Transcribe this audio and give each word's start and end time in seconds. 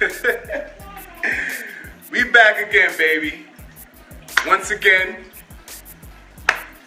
we 2.10 2.24
back 2.30 2.66
again, 2.66 2.90
baby. 2.96 3.44
Once 4.46 4.70
again, 4.70 5.26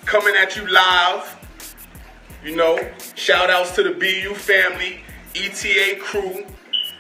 coming 0.06 0.34
at 0.36 0.56
you 0.56 0.68
live. 0.68 1.38
You 2.44 2.56
know, 2.56 2.80
shout 3.14 3.52
outs 3.52 3.76
to 3.76 3.84
the 3.84 3.92
BU 3.92 4.34
family, 4.34 5.02
ETA 5.36 6.00
crew, 6.00 6.44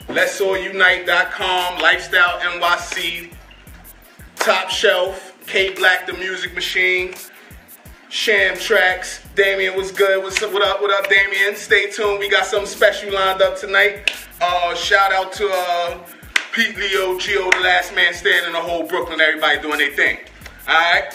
Let's 0.07 0.39
All 0.39 0.55
Unite.com, 0.55 1.81
Lifestyle 1.81 2.39
NYC, 2.41 3.33
Top 4.35 4.69
Shelf, 4.69 5.35
K 5.47 5.73
Black 5.73 6.05
the 6.05 6.13
Music 6.13 6.53
Machine, 6.53 7.15
Sham 8.13 8.55
Tracks. 8.59 9.25
Damien 9.33 9.75
was 9.75 9.91
good. 9.91 10.21
What's 10.21 10.39
up? 10.43 10.53
What 10.53 10.63
up? 10.63 10.81
What 10.81 10.91
up, 10.91 11.09
Damien? 11.09 11.55
Stay 11.55 11.89
tuned. 11.89 12.19
We 12.19 12.29
got 12.29 12.45
something 12.45 12.67
special 12.67 13.11
lined 13.11 13.41
up 13.41 13.57
tonight. 13.57 14.13
Uh, 14.39 14.75
shout 14.75 15.11
out 15.11 15.33
to 15.33 15.49
uh, 15.51 15.97
Pete 16.51 16.77
Leo, 16.77 17.17
Geo, 17.17 17.49
the 17.49 17.61
last 17.61 17.95
man 17.95 18.13
standing, 18.13 18.53
the 18.53 18.59
whole 18.59 18.85
Brooklyn, 18.85 19.19
everybody 19.19 19.59
doing 19.61 19.79
their 19.79 19.89
thing. 19.93 20.19
All 20.67 20.75
right. 20.75 21.11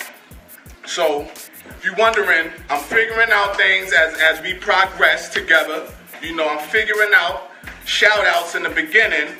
So, 0.86 1.20
if 1.20 1.82
you're 1.84 1.94
wondering, 1.94 2.50
I'm 2.68 2.82
figuring 2.82 3.28
out 3.30 3.56
things 3.56 3.92
as 3.92 4.18
as 4.18 4.42
we 4.42 4.54
progress 4.54 5.32
together. 5.32 5.88
You 6.20 6.34
know, 6.34 6.48
I'm 6.48 6.68
figuring 6.68 7.10
out 7.14 7.52
shout 7.84 8.26
outs 8.26 8.56
in 8.56 8.64
the 8.64 8.70
beginning. 8.70 9.36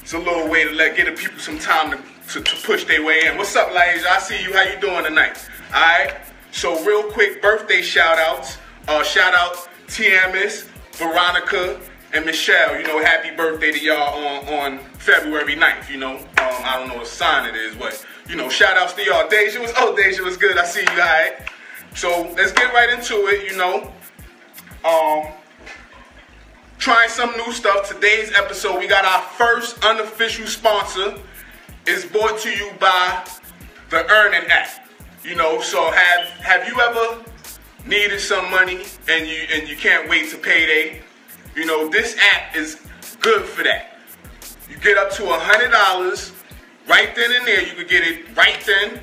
It's 0.00 0.12
a 0.12 0.18
little 0.18 0.48
way 0.48 0.62
to 0.68 0.70
let 0.70 0.96
get 0.96 1.06
the 1.06 1.20
people 1.20 1.40
some 1.40 1.58
time 1.58 1.90
to, 1.90 1.98
to, 2.34 2.44
to 2.44 2.56
push 2.64 2.84
their 2.84 3.04
way 3.04 3.26
in. 3.26 3.36
What's 3.38 3.56
up, 3.56 3.70
Lasia? 3.70 4.06
I 4.06 4.20
see 4.20 4.40
you. 4.40 4.52
How 4.52 4.62
you 4.62 4.80
doing 4.80 5.02
tonight? 5.02 5.36
All 5.74 5.80
right. 5.80 6.14
So 6.52 6.84
real 6.84 7.10
quick, 7.10 7.40
birthday 7.40 7.80
shout 7.80 8.18
outs. 8.18 8.58
Uh, 8.86 9.02
shout 9.02 9.34
out 9.34 9.68
Tiamis, 9.86 10.68
Veronica, 10.92 11.80
and 12.12 12.26
Michelle. 12.26 12.78
You 12.78 12.86
know, 12.86 13.02
happy 13.02 13.34
birthday 13.34 13.72
to 13.72 13.80
y'all 13.82 14.22
on, 14.22 14.48
on 14.48 14.78
February 14.98 15.56
9th. 15.56 15.88
You 15.90 15.96
know, 15.96 16.16
um, 16.16 16.26
I 16.36 16.76
don't 16.78 16.88
know 16.88 16.96
what 16.96 17.06
sign 17.06 17.48
it 17.48 17.56
is, 17.56 17.74
but 17.74 18.04
you 18.28 18.36
know, 18.36 18.50
shout 18.50 18.76
outs 18.76 18.92
to 18.92 19.02
y'all. 19.02 19.26
Deja 19.28 19.60
was 19.60 19.72
oh 19.78 19.96
Deja 19.96 20.22
was 20.22 20.36
good. 20.36 20.58
I 20.58 20.66
see 20.66 20.82
you. 20.82 20.88
All 20.90 20.96
right. 20.96 21.32
So 21.94 22.30
let's 22.36 22.52
get 22.52 22.72
right 22.74 22.90
into 22.90 23.14
it. 23.28 23.50
You 23.50 23.56
know, 23.56 23.90
um, 24.84 25.32
trying 26.78 27.08
some 27.08 27.34
new 27.38 27.50
stuff. 27.52 27.88
Today's 27.88 28.30
episode, 28.36 28.78
we 28.78 28.86
got 28.86 29.06
our 29.06 29.22
first 29.22 29.82
unofficial 29.82 30.46
sponsor. 30.46 31.18
Is 31.86 32.04
brought 32.04 32.38
to 32.40 32.50
you 32.50 32.70
by 32.78 33.26
the 33.90 34.08
Earnin 34.08 34.48
app. 34.48 34.81
You 35.24 35.36
know, 35.36 35.60
so 35.60 35.88
have 35.88 36.28
have 36.40 36.66
you 36.66 36.80
ever 36.80 37.22
needed 37.86 38.18
some 38.18 38.50
money 38.50 38.82
and 39.08 39.28
you 39.28 39.46
and 39.52 39.68
you 39.68 39.76
can't 39.76 40.08
wait 40.08 40.30
to 40.30 40.36
payday? 40.36 41.00
You 41.54 41.64
know, 41.64 41.88
this 41.88 42.16
app 42.34 42.56
is 42.56 42.80
good 43.20 43.44
for 43.44 43.62
that. 43.62 43.98
You 44.68 44.76
get 44.78 44.98
up 44.98 45.12
to 45.12 45.30
a 45.30 45.38
hundred 45.38 45.70
dollars 45.70 46.32
right 46.88 47.14
then 47.14 47.30
and 47.30 47.46
there. 47.46 47.64
You 47.64 47.74
could 47.74 47.88
get 47.88 48.04
it 48.04 48.36
right 48.36 48.60
then, 48.66 49.00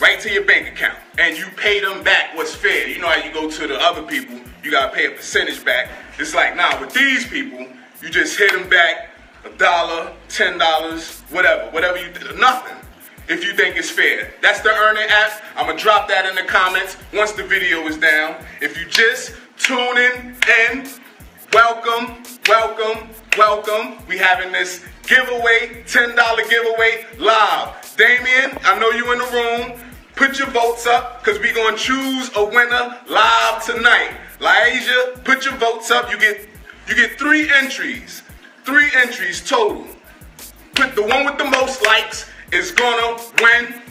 right 0.00 0.18
to 0.18 0.32
your 0.32 0.44
bank 0.46 0.66
account, 0.66 0.98
and 1.16 1.38
you 1.38 1.46
pay 1.56 1.78
them 1.78 2.02
back 2.02 2.36
what's 2.36 2.54
fair. 2.54 2.88
You 2.88 2.98
know 2.98 3.08
how 3.08 3.24
you 3.24 3.32
go 3.32 3.48
to 3.48 3.66
the 3.68 3.76
other 3.76 4.02
people, 4.02 4.40
you 4.64 4.72
gotta 4.72 4.92
pay 4.92 5.06
a 5.06 5.10
percentage 5.12 5.64
back. 5.64 5.90
It's 6.18 6.34
like 6.34 6.56
nah, 6.56 6.80
with 6.80 6.92
these 6.92 7.24
people, 7.24 7.68
you 8.02 8.10
just 8.10 8.36
hit 8.36 8.50
them 8.50 8.68
back 8.68 9.10
a 9.44 9.50
dollar, 9.58 10.12
ten 10.28 10.58
dollars, 10.58 11.20
whatever, 11.30 11.70
whatever 11.70 11.98
you 11.98 12.10
did, 12.10 12.36
nothing 12.36 12.83
if 13.28 13.44
you 13.44 13.54
think 13.54 13.76
it's 13.76 13.90
fair. 13.90 14.32
That's 14.42 14.60
the 14.60 14.70
Earnin 14.70 15.08
app. 15.08 15.42
I'm 15.56 15.66
gonna 15.66 15.78
drop 15.78 16.08
that 16.08 16.26
in 16.26 16.34
the 16.34 16.42
comments 16.42 16.96
once 17.12 17.32
the 17.32 17.44
video 17.44 17.86
is 17.86 17.96
down. 17.96 18.36
If 18.60 18.76
you 18.78 18.86
just 18.86 19.34
tuning 19.56 20.36
in, 20.70 20.88
welcome, 21.52 22.22
welcome, 22.48 23.08
welcome. 23.38 24.06
We 24.08 24.18
having 24.18 24.52
this 24.52 24.84
giveaway, 25.06 25.84
$10 25.86 26.50
giveaway 26.50 27.06
live. 27.18 27.94
Damien, 27.96 28.58
I 28.64 28.78
know 28.78 28.90
you 28.90 29.12
in 29.12 29.18
the 29.18 29.24
room. 29.26 29.80
Put 30.16 30.38
your 30.38 30.48
votes 30.48 30.86
up 30.86 31.24
because 31.24 31.40
we 31.40 31.52
gonna 31.52 31.76
choose 31.76 32.30
a 32.36 32.44
winner 32.44 32.98
live 33.08 33.64
tonight. 33.64 34.12
Lasia, 34.38 35.24
put 35.24 35.44
your 35.44 35.54
votes 35.54 35.90
up. 35.90 36.10
You 36.10 36.18
get 36.18 36.48
you 36.88 36.94
get 36.94 37.18
three 37.18 37.50
entries. 37.50 38.22
Three 38.64 38.90
entries 38.94 39.46
total. 39.46 39.86
Put 40.74 40.94
the 40.94 41.02
one 41.02 41.24
with 41.24 41.38
the 41.38 41.44
most 41.44 41.84
likes 41.84 42.30
is 42.54 42.70
gonna 42.70 43.20
win 43.42 43.82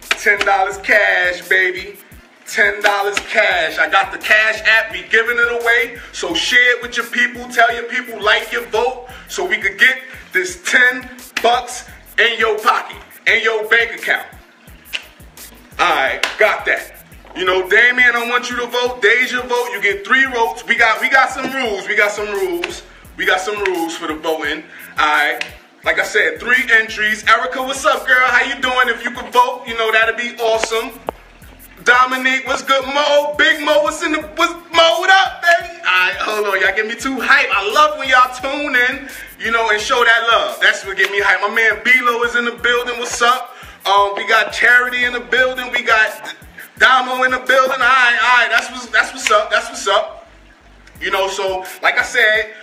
$10 0.00 0.82
cash, 0.82 1.46
baby. 1.48 1.98
$10 2.46 2.82
cash. 3.28 3.78
I 3.78 3.88
got 3.88 4.12
the 4.12 4.18
cash 4.18 4.60
app. 4.66 4.92
We 4.92 5.02
giving 5.08 5.36
it 5.38 5.62
away. 5.62 5.98
So 6.12 6.34
share 6.34 6.76
it 6.76 6.82
with 6.82 6.96
your 6.96 7.06
people. 7.06 7.46
Tell 7.48 7.72
your 7.74 7.84
people, 7.84 8.22
like 8.22 8.50
your 8.50 8.66
vote, 8.66 9.08
so 9.28 9.46
we 9.46 9.58
could 9.58 9.78
get 9.78 9.98
this 10.32 10.62
10 10.64 11.08
bucks 11.42 11.88
in 12.18 12.38
your 12.38 12.58
pocket, 12.58 12.96
in 13.26 13.42
your 13.42 13.68
bank 13.68 13.92
account. 14.00 14.26
Alright, 15.78 16.26
got 16.38 16.64
that. 16.64 17.04
You 17.36 17.44
know, 17.44 17.68
Damien, 17.68 18.16
I 18.16 18.28
want 18.28 18.50
you 18.50 18.56
to 18.56 18.66
vote. 18.66 19.00
Deja 19.00 19.42
vote. 19.46 19.70
You 19.72 19.80
get 19.80 20.04
three 20.04 20.24
votes. 20.26 20.66
We 20.66 20.74
got 20.74 21.00
we 21.00 21.08
got 21.08 21.30
some 21.30 21.50
rules. 21.52 21.86
We 21.86 21.94
got 21.94 22.10
some 22.10 22.26
rules. 22.26 22.82
We 23.20 23.26
got 23.26 23.42
some 23.42 23.62
rules 23.64 23.94
for 23.94 24.06
the 24.06 24.14
voting. 24.14 24.64
Alright. 24.98 25.44
Like 25.84 26.00
I 26.00 26.04
said, 26.04 26.40
three 26.40 26.64
entries. 26.72 27.22
Erica, 27.28 27.60
what's 27.60 27.84
up, 27.84 28.06
girl? 28.06 28.24
How 28.24 28.48
you 28.48 28.58
doing? 28.62 28.88
If 28.88 29.04
you 29.04 29.10
could 29.10 29.30
vote, 29.30 29.64
you 29.66 29.76
know, 29.76 29.92
that'd 29.92 30.16
be 30.16 30.40
awesome. 30.40 30.98
Dominique, 31.84 32.46
what's 32.46 32.62
good? 32.62 32.82
Mo, 32.86 33.34
Big 33.36 33.60
Mo, 33.60 33.82
what's 33.82 34.02
in 34.02 34.12
the 34.12 34.22
what's 34.40 34.54
Mo, 34.72 35.04
what 35.04 35.10
up, 35.10 35.42
baby? 35.42 35.68
Alright, 35.84 36.16
hold 36.16 36.46
on, 36.46 36.62
y'all 36.62 36.74
get 36.74 36.86
me 36.86 36.94
too 36.94 37.20
hype. 37.20 37.48
I 37.52 37.70
love 37.70 37.98
when 37.98 38.08
y'all 38.08 38.32
tune 38.40 38.74
in, 38.88 39.10
you 39.38 39.52
know, 39.52 39.68
and 39.68 39.78
show 39.78 40.02
that 40.02 40.28
love. 40.32 40.56
That's 40.62 40.86
what 40.86 40.96
get 40.96 41.10
me 41.10 41.20
hype. 41.20 41.42
My 41.42 41.54
man 41.54 41.84
Bilo 41.84 42.24
is 42.24 42.36
in 42.36 42.46
the 42.46 42.56
building. 42.56 42.98
What's 42.98 43.20
up? 43.20 43.54
Um, 43.84 44.14
we 44.16 44.26
got 44.26 44.50
Charity 44.50 45.04
in 45.04 45.12
the 45.12 45.20
building. 45.20 45.70
We 45.72 45.82
got 45.82 46.34
Damo 46.78 47.24
in 47.24 47.32
the 47.32 47.44
building. 47.44 47.84
Alright, 47.84 48.16
alright, 48.16 48.48
that's 48.48 48.70
what's 48.70 48.86
that's 48.86 49.12
what's 49.12 49.30
up. 49.30 49.50
That's 49.50 49.68
what's 49.68 49.86
up. 49.88 50.26
You 51.02 51.10
know, 51.10 51.28
so 51.28 51.66
like 51.82 51.98
I 51.98 52.02
said, 52.02 52.54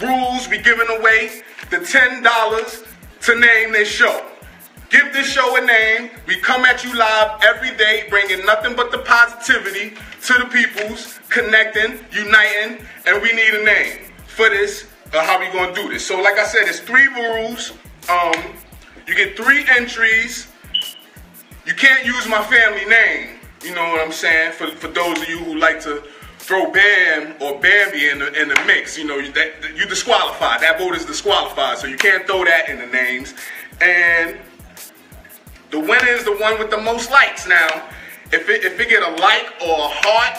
rules, 0.00 0.48
we 0.48 0.58
giving 0.58 0.88
away 0.88 1.42
the 1.70 1.76
$10 1.76 2.86
to 3.22 3.40
name 3.40 3.72
this 3.72 3.88
show. 3.88 4.24
Give 4.90 5.12
this 5.12 5.26
show 5.26 5.56
a 5.56 5.66
name. 5.66 6.10
We 6.26 6.36
come 6.40 6.64
at 6.64 6.84
you 6.84 6.96
live 6.96 7.40
every 7.42 7.76
day, 7.76 8.06
bringing 8.08 8.44
nothing 8.46 8.76
but 8.76 8.92
the 8.92 8.98
positivity 8.98 9.96
to 10.22 10.32
the 10.34 10.46
peoples, 10.46 11.18
connecting, 11.28 11.98
uniting, 12.12 12.84
and 13.06 13.22
we 13.22 13.32
need 13.32 13.54
a 13.54 13.64
name 13.64 13.98
for 14.26 14.48
this. 14.48 14.86
Uh, 15.12 15.24
how 15.24 15.40
we 15.40 15.46
gonna 15.52 15.74
do 15.74 15.88
this? 15.88 16.06
So, 16.06 16.20
like 16.20 16.38
I 16.38 16.46
said, 16.46 16.68
it's 16.68 16.80
three 16.80 17.08
rules. 17.08 17.72
Um, 18.08 18.54
you 19.06 19.14
get 19.14 19.36
three 19.36 19.64
entries. 19.68 20.48
You 21.66 21.74
can't 21.74 22.06
use 22.06 22.28
my 22.28 22.42
family 22.44 22.84
name. 22.84 23.38
You 23.64 23.74
know 23.74 23.88
what 23.90 24.00
I'm 24.00 24.12
saying? 24.12 24.52
For 24.52 24.68
for 24.68 24.88
those 24.88 25.20
of 25.20 25.28
you 25.28 25.38
who 25.38 25.56
like 25.56 25.80
to 25.82 26.04
throw 26.44 26.70
Bam 26.70 27.34
or 27.40 27.58
Bambi 27.58 28.08
in 28.10 28.18
the 28.18 28.40
in 28.40 28.48
the 28.48 28.62
mix, 28.66 28.98
you 28.98 29.06
know, 29.06 29.16
you, 29.16 29.32
that, 29.32 29.74
you 29.74 29.86
disqualified. 29.86 30.60
That 30.60 30.78
vote 30.78 30.94
is 30.94 31.06
disqualified, 31.06 31.78
so 31.78 31.86
you 31.86 31.96
can't 31.96 32.26
throw 32.26 32.44
that 32.44 32.68
in 32.68 32.78
the 32.78 32.86
names. 32.86 33.34
And 33.80 34.36
the 35.70 35.80
winner 35.80 36.08
is 36.08 36.24
the 36.24 36.36
one 36.36 36.58
with 36.58 36.70
the 36.70 36.80
most 36.80 37.10
likes. 37.10 37.48
Now, 37.48 37.88
if 38.30 38.48
it 38.50 38.62
if 38.62 38.78
it 38.78 38.88
get 38.90 39.02
a 39.02 39.10
like 39.22 39.54
or 39.62 39.72
a 39.72 39.88
heart, 39.88 40.38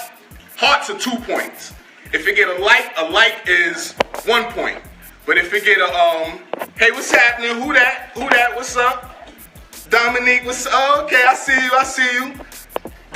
hearts 0.57 0.91
are 0.91 0.99
two 0.99 1.17
points. 1.23 1.73
If 2.13 2.27
it 2.27 2.35
get 2.35 2.49
a 2.49 2.63
like, 2.63 2.94
a 2.97 3.05
like 3.05 3.41
is 3.47 3.94
one 4.25 4.45
point. 4.53 4.79
But 5.25 5.39
if 5.39 5.51
it 5.53 5.65
get 5.65 5.79
a 5.79 5.85
um, 5.85 6.39
hey, 6.77 6.91
what's 6.91 7.09
happening? 7.09 7.63
Who 7.63 7.73
that? 7.73 8.11
Who 8.13 8.29
that? 8.29 8.55
What's 8.55 8.77
up? 8.77 9.11
Dominique, 9.89 10.45
what's 10.45 10.67
oh, 10.69 11.03
okay? 11.05 11.23
I 11.27 11.33
see 11.33 11.53
you. 11.53 11.71
I 11.73 11.83
see 11.83 12.13
you. 12.13 12.33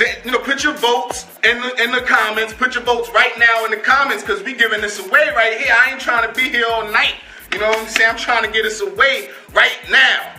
They, 0.00 0.16
you 0.24 0.30
know, 0.30 0.38
put 0.38 0.64
your 0.64 0.72
votes 0.72 1.26
in 1.44 1.60
the 1.60 1.82
in 1.82 1.92
the 1.92 2.00
comments. 2.00 2.54
Put 2.54 2.74
your 2.74 2.84
votes 2.84 3.10
right 3.10 3.38
now 3.38 3.66
in 3.66 3.70
the 3.70 3.76
comments 3.76 4.22
because 4.22 4.42
we 4.42 4.54
giving 4.54 4.80
this 4.80 4.98
away 4.98 5.28
right 5.36 5.60
here. 5.60 5.74
I 5.78 5.90
ain't 5.90 6.00
trying 6.00 6.26
to 6.26 6.34
be 6.34 6.48
here 6.48 6.64
all 6.70 6.90
night. 6.90 7.16
You 7.52 7.58
know 7.58 7.68
what 7.68 7.80
I'm 7.80 7.86
saying? 7.86 8.10
I'm 8.12 8.16
trying 8.16 8.44
to 8.44 8.50
get 8.50 8.64
us 8.64 8.80
away 8.80 9.28
right 9.52 9.76
now. 9.90 10.32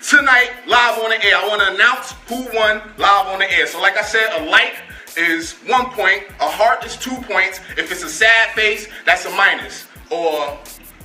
Tonight, 0.00 0.50
live 0.66 0.98
on 1.04 1.10
the 1.10 1.22
air. 1.22 1.36
I 1.36 1.46
want 1.46 1.60
to 1.60 1.74
announce 1.74 2.12
who 2.26 2.36
won 2.56 2.80
live 2.96 3.26
on 3.26 3.40
the 3.40 3.52
air. 3.52 3.66
So, 3.66 3.82
like 3.82 3.98
I 3.98 4.02
said, 4.02 4.40
a 4.40 4.48
like 4.48 4.76
is 5.18 5.52
one 5.66 5.90
point, 5.90 6.22
a 6.40 6.48
heart 6.48 6.82
is 6.86 6.96
two 6.96 7.16
points. 7.22 7.60
If 7.76 7.92
it's 7.92 8.02
a 8.02 8.08
sad 8.08 8.54
face, 8.54 8.88
that's 9.04 9.26
a 9.26 9.30
minus. 9.30 9.88
Or 10.10 10.56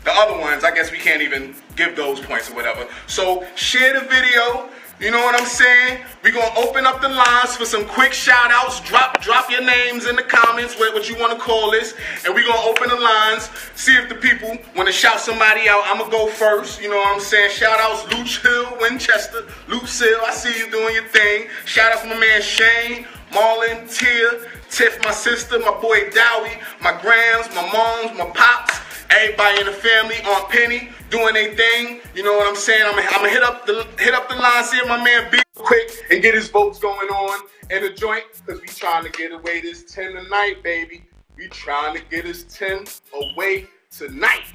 the 0.05 0.11
other 0.13 0.39
ones, 0.39 0.63
I 0.63 0.73
guess 0.73 0.91
we 0.91 0.97
can't 0.97 1.21
even 1.21 1.55
give 1.75 1.97
those 1.97 2.21
points 2.21 2.49
or 2.49 2.55
whatever. 2.55 2.87
So, 3.07 3.45
share 3.55 3.99
the 3.99 4.07
video. 4.07 4.69
You 5.01 5.09
know 5.09 5.17
what 5.17 5.33
I'm 5.33 5.47
saying? 5.47 6.03
We're 6.23 6.31
gonna 6.31 6.59
open 6.59 6.85
up 6.85 7.01
the 7.01 7.09
lines 7.09 7.55
for 7.55 7.65
some 7.65 7.87
quick 7.87 8.13
shout 8.13 8.51
outs. 8.51 8.81
Drop 8.81 9.19
drop 9.19 9.49
your 9.49 9.63
names 9.63 10.05
in 10.05 10.15
the 10.15 10.21
comments, 10.21 10.77
what, 10.77 10.93
what 10.93 11.09
you 11.09 11.17
wanna 11.19 11.39
call 11.39 11.71
this. 11.71 11.95
And 12.23 12.35
we're 12.35 12.47
gonna 12.47 12.69
open 12.69 12.87
the 12.87 12.99
lines, 13.01 13.49
see 13.73 13.95
if 13.95 14.09
the 14.09 14.15
people 14.15 14.59
wanna 14.75 14.91
shout 14.91 15.19
somebody 15.19 15.67
out. 15.67 15.81
I'm 15.87 15.97
gonna 15.97 16.11
go 16.11 16.27
first, 16.27 16.79
you 16.83 16.87
know 16.87 16.97
what 16.97 17.15
I'm 17.15 17.19
saying? 17.19 17.49
Shout 17.49 17.79
outs 17.79 18.03
Luch 18.13 18.43
Hill, 18.43 18.77
Winchester, 18.79 19.47
Lucille, 19.67 20.19
I 20.23 20.33
see 20.33 20.55
you 20.59 20.69
doing 20.69 20.93
your 20.93 21.07
thing. 21.07 21.47
Shout 21.65 21.91
out 21.91 22.01
for 22.01 22.07
my 22.07 22.19
man 22.19 22.39
Shane, 22.43 23.07
Marlon, 23.31 23.89
Tia, 23.91 24.47
Tiff, 24.69 25.03
my 25.03 25.09
sister, 25.09 25.57
my 25.57 25.71
boy 25.81 26.11
Dowie, 26.11 26.59
my 26.79 26.91
grams, 27.01 27.49
my 27.55 27.67
moms, 27.73 28.15
my 28.19 28.29
pops, 28.35 28.80
Everybody 29.11 29.59
in 29.59 29.65
the 29.65 29.73
family, 29.73 30.15
Aunt 30.25 30.49
Penny, 30.49 30.89
doing 31.09 31.33
their 31.33 31.53
thing. 31.53 31.99
You 32.15 32.23
know 32.23 32.33
what 32.37 32.47
I'm 32.47 32.55
saying? 32.55 32.83
I'm 32.85 32.95
gonna 32.95 33.29
hit 33.29 33.43
up 33.43 33.65
the 33.65 33.85
hit 33.99 34.13
up 34.13 34.29
the 34.29 34.35
line, 34.35 34.63
see 34.63 34.77
if 34.77 34.87
my 34.87 35.03
man 35.03 35.29
B 35.31 35.41
quick 35.55 35.91
and 36.09 36.21
get 36.21 36.33
his 36.33 36.49
votes 36.49 36.79
going 36.79 37.09
on 37.09 37.47
in 37.69 37.83
the 37.83 37.89
joint, 37.89 38.23
cause 38.45 38.59
we 38.61 38.67
trying 38.67 39.03
to 39.03 39.09
get 39.11 39.31
away 39.31 39.61
this 39.61 39.83
10 39.93 40.13
tonight, 40.13 40.63
baby. 40.63 41.03
We 41.37 41.47
trying 41.47 41.95
to 41.95 42.03
get 42.09 42.25
us 42.25 42.43
10 42.43 42.85
away 43.13 43.67
tonight. 43.89 44.45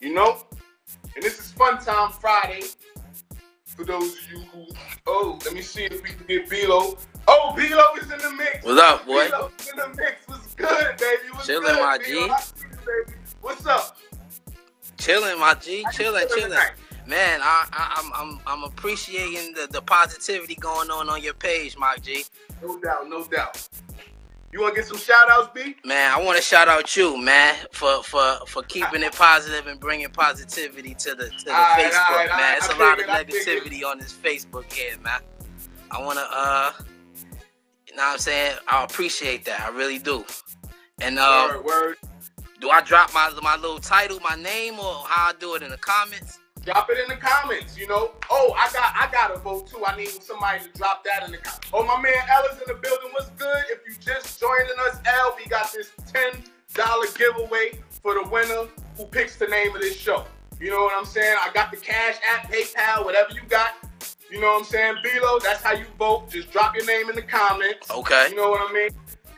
You 0.00 0.14
know? 0.14 0.44
And 1.14 1.24
this 1.24 1.38
is 1.38 1.52
Fun 1.52 1.78
Time 1.78 2.12
Friday. 2.12 2.62
For 3.64 3.84
those 3.84 4.18
of 4.18 4.30
you 4.30 4.38
who, 4.52 4.66
oh, 5.06 5.38
let 5.44 5.54
me 5.54 5.62
see 5.62 5.84
if 5.84 6.02
we 6.02 6.10
can 6.10 6.26
get 6.26 6.48
Bilo. 6.48 6.98
Oh, 7.26 7.54
Bilo 7.56 7.96
is 8.02 8.10
in 8.10 8.18
the 8.18 8.36
mix. 8.36 8.64
What's 8.64 8.80
up, 8.80 9.06
boy? 9.06 9.28
Bilo's 9.28 9.70
in 9.70 9.76
the 9.76 9.88
mix. 9.96 10.26
What's 10.26 10.54
good, 10.54 10.96
baby? 10.98 11.30
What's 11.32 11.48
Chillin', 11.48 11.62
good, 11.62 11.78
my? 11.78 11.98
G. 11.98 13.14
I 13.48 13.54
see 13.54 13.62
you, 13.62 13.64
baby. 13.64 13.64
What's 13.64 13.66
up? 13.66 13.96
Chilling, 14.98 15.40
my 15.40 15.54
G. 15.54 15.84
Chilling, 15.92 16.26
chilling. 16.28 16.50
tonight? 16.50 16.72
Man, 17.06 17.40
I, 17.42 17.66
I, 17.72 18.02
I'm, 18.02 18.12
I'm, 18.14 18.40
I'm 18.46 18.64
appreciating 18.64 19.54
the, 19.54 19.68
the 19.70 19.80
positivity 19.80 20.56
going 20.56 20.90
on 20.90 21.08
on 21.08 21.22
your 21.22 21.34
page, 21.34 21.76
my 21.78 21.96
G. 22.02 22.24
No 22.62 22.78
doubt, 22.80 23.08
no 23.08 23.24
doubt. 23.24 23.68
You 24.52 24.62
want 24.62 24.74
to 24.74 24.80
get 24.80 24.88
some 24.88 24.98
shout 24.98 25.30
outs, 25.30 25.50
B? 25.54 25.76
Man, 25.84 26.10
I 26.10 26.22
want 26.22 26.36
to 26.36 26.42
shout 26.42 26.68
out 26.68 26.96
you, 26.96 27.20
man, 27.22 27.54
for 27.72 28.02
for 28.02 28.38
for 28.46 28.62
keeping 28.62 29.02
it 29.02 29.12
positive 29.16 29.66
and 29.66 29.78
bringing 29.78 30.08
positivity 30.08 30.94
to 30.94 31.14
the 31.14 31.28
to 31.28 31.44
the 31.44 31.54
All 31.54 31.64
Facebook, 31.76 32.10
all 32.10 32.16
right, 32.16 32.28
man. 32.30 32.56
It's 32.56 32.68
a 32.68 32.76
lot 32.76 32.98
of 32.98 33.08
it, 33.08 33.10
it. 33.10 33.46
negativity 33.46 33.84
on 33.84 33.98
this 33.98 34.12
Facebook 34.12 34.72
here, 34.72 34.98
man. 35.02 35.20
I 35.90 36.02
want 36.02 36.18
to, 36.18 36.26
uh, 36.30 36.72
you 37.86 37.96
know 37.96 38.04
what 38.04 38.12
I'm 38.12 38.18
saying? 38.18 38.56
I 38.68 38.84
appreciate 38.84 39.44
that. 39.44 39.60
I 39.60 39.68
really 39.68 39.98
do. 39.98 40.24
And 41.00 41.18
uh, 41.18 41.48
word, 41.52 41.64
word. 41.64 41.96
Do 42.60 42.70
I 42.70 42.82
drop 42.82 43.12
my 43.14 43.30
my 43.42 43.56
little 43.56 43.78
title, 43.78 44.18
my 44.20 44.36
name, 44.36 44.74
or 44.74 45.04
how 45.08 45.30
I 45.30 45.32
do 45.38 45.54
it 45.54 45.62
in 45.62 45.70
the 45.70 45.78
comments? 45.78 46.38
Drop 46.64 46.90
it 46.90 46.98
in 46.98 47.08
the 47.08 47.16
comments, 47.16 47.78
you 47.78 47.86
know. 47.86 48.12
Oh, 48.30 48.54
I 48.56 48.70
got 48.72 48.94
I 48.96 49.08
got 49.12 49.34
a 49.34 49.38
vote 49.38 49.68
too. 49.68 49.84
I 49.86 49.96
need 49.96 50.08
somebody 50.08 50.64
to 50.64 50.68
drop 50.78 51.04
that 51.04 51.24
in 51.24 51.32
the 51.32 51.38
comments. 51.38 51.68
Oh, 51.72 51.84
my 51.84 52.00
man 52.00 52.12
Ella's 52.30 52.60
in 52.60 52.74
the 52.74 52.80
building. 52.80 53.10
What's 53.12 53.30
good? 53.30 53.64
If 53.70 53.80
you 53.86 53.94
just 54.00 54.40
joining 54.40 54.74
us, 54.86 54.98
L, 55.06 55.36
we 55.38 55.48
got 55.48 55.72
this 55.72 55.92
$10 56.12 57.16
giveaway 57.16 57.80
for 58.02 58.14
the 58.14 58.28
winner 58.28 58.68
who 58.96 59.04
picks 59.06 59.36
the 59.36 59.46
name 59.46 59.74
of 59.74 59.80
this 59.80 59.96
show. 59.96 60.24
You 60.60 60.70
know 60.70 60.82
what 60.82 60.92
I'm 60.98 61.06
saying? 61.06 61.36
I 61.40 61.52
got 61.52 61.70
the 61.70 61.76
Cash 61.76 62.16
App, 62.34 62.50
PayPal, 62.50 63.04
whatever 63.04 63.32
you 63.32 63.42
got. 63.48 63.74
You 64.30 64.40
know 64.40 64.48
what 64.48 64.58
I'm 64.58 64.64
saying? 64.64 64.96
Bilo, 65.04 65.40
that's 65.40 65.62
how 65.62 65.72
you 65.72 65.86
vote. 65.98 66.28
Just 66.28 66.50
drop 66.50 66.74
your 66.76 66.84
name 66.84 67.08
in 67.08 67.14
the 67.14 67.22
comments. 67.22 67.90
Okay. 67.90 68.28
You 68.30 68.36
know 68.36 68.50
what 68.50 68.68
I 68.68 68.72
mean? 68.72 68.90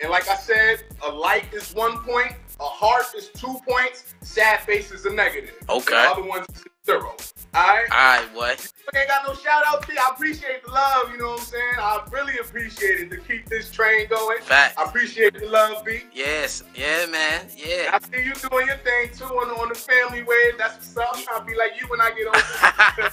And 0.02 0.10
like 0.10 0.28
I 0.28 0.34
said, 0.34 0.82
a 1.06 1.12
like 1.12 1.52
is 1.52 1.74
one 1.74 1.98
point, 1.98 2.32
a 2.60 2.64
heart 2.64 3.06
is 3.16 3.28
two 3.28 3.58
points, 3.68 4.14
sad 4.20 4.60
face 4.60 4.90
is 4.90 5.06
a 5.06 5.12
negative. 5.12 5.54
Okay. 5.68 5.92
The 5.92 6.10
other 6.10 6.22
one's 6.22 6.46
zero. 6.84 7.14
Alright? 7.54 7.90
All 7.90 7.98
right, 7.98 8.28
What? 8.34 8.72
We 8.92 8.98
ain't 8.98 9.08
got 9.08 9.26
no 9.26 9.34
shout 9.34 9.64
out 9.66 9.82
to 9.86 9.92
you. 9.92 9.98
I 10.00 10.10
appreciate 10.12 10.64
the 10.64 10.70
love, 10.70 11.10
you 11.10 11.18
know 11.18 11.30
what 11.30 11.40
I'm 11.40 11.46
saying? 11.46 11.74
I 11.78 12.04
really 12.12 12.38
appreciate 12.38 13.00
it 13.00 13.10
to 13.10 13.16
keep 13.18 13.48
this 13.48 13.70
train 13.72 14.08
going. 14.08 14.40
Fact. 14.42 14.78
I 14.78 14.84
appreciate 14.84 15.34
the 15.34 15.46
love, 15.46 15.84
B. 15.84 16.00
Yes. 16.12 16.62
Yeah, 16.74 17.06
man. 17.06 17.46
Yeah. 17.56 17.90
I 17.92 17.98
see 18.00 18.24
you 18.24 18.34
doing 18.34 18.66
your 18.66 18.76
thing 18.78 19.10
too 19.16 19.24
on 19.24 19.48
the, 19.48 19.54
on 19.54 19.68
the 19.68 19.74
family 19.74 20.22
wave. 20.22 20.58
That's 20.58 20.94
what's 20.94 21.28
up. 21.28 21.38
To 21.38 21.44
be 21.44 21.56
like 21.56 21.80
you 21.80 21.86
when 21.88 22.00
I 22.00 22.10
get 22.10 22.26
older. 22.26 23.10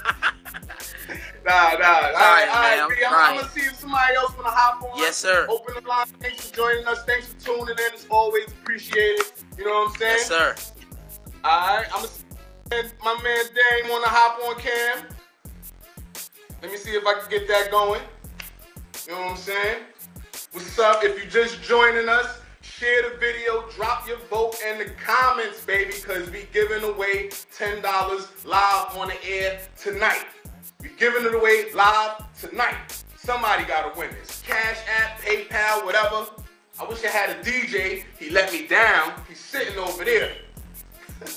nah, 1.47 1.77
nah. 1.79 1.87
All 1.87 2.01
right, 2.01 2.13
all 2.13 2.29
right, 2.29 2.89
man, 2.89 2.97
I'm. 3.07 3.15
I'm, 3.15 3.35
gonna 3.37 3.49
see 3.49 3.61
if 3.61 3.75
somebody 3.75 4.15
else 4.15 4.35
wanna 4.35 4.49
hop 4.49 4.83
on. 4.83 4.97
Yes, 4.97 5.17
sir. 5.17 5.47
Open 5.49 5.75
the 5.81 5.87
line. 5.87 6.07
Thanks 6.19 6.49
for 6.49 6.55
joining 6.55 6.85
us. 6.85 7.03
Thanks 7.05 7.27
for 7.27 7.39
tuning 7.39 7.69
in. 7.69 7.93
It's 7.93 8.07
always 8.09 8.47
appreciated. 8.47 9.25
You 9.57 9.65
know 9.65 9.71
what 9.71 9.91
I'm 9.91 9.97
saying? 9.97 10.17
Yes, 10.17 10.27
sir. 10.27 10.55
All 11.43 11.77
right, 11.77 11.87
I'm 11.93 12.01
gonna 12.01 12.83
my 13.03 13.13
man 13.23 13.45
Dane 13.45 13.89
wanna 13.89 14.07
hop 14.07 14.39
on 14.43 14.59
cam. 14.59 15.05
Let 16.61 16.71
me 16.71 16.77
see 16.77 16.91
if 16.91 17.05
I 17.05 17.19
can 17.19 17.29
get 17.29 17.47
that 17.47 17.71
going. 17.71 18.01
You 19.07 19.13
know 19.13 19.21
what 19.21 19.31
I'm 19.31 19.37
saying? 19.37 19.83
What's 20.51 20.77
up? 20.79 21.03
If 21.03 21.23
you 21.23 21.29
just 21.29 21.61
joining 21.61 22.09
us, 22.09 22.41
share 22.61 23.09
the 23.09 23.17
video, 23.17 23.69
drop 23.69 24.07
your 24.07 24.17
vote 24.29 24.55
in 24.67 24.79
the 24.79 24.85
comments, 25.03 25.63
baby, 25.65 25.93
because 25.93 26.29
we 26.29 26.47
giving 26.51 26.83
away 26.83 27.29
$10 27.29 28.45
live 28.45 28.97
on 28.97 29.07
the 29.07 29.25
air 29.25 29.61
tonight. 29.81 30.25
We 30.81 30.89
giving 30.97 31.25
it 31.25 31.33
away 31.33 31.71
live 31.73 32.23
tonight. 32.39 33.03
Somebody 33.17 33.65
gotta 33.65 33.97
win 33.97 34.09
this. 34.11 34.41
Cash 34.45 34.77
App, 34.99 35.19
PayPal, 35.21 35.85
whatever. 35.85 36.27
I 36.79 36.85
wish 36.85 37.03
I 37.03 37.09
had 37.09 37.29
a 37.29 37.43
DJ. 37.43 38.03
He 38.19 38.29
let 38.29 38.51
me 38.53 38.67
down. 38.67 39.13
He's 39.27 39.39
sitting 39.39 39.77
over 39.77 40.05
there. 40.05 40.33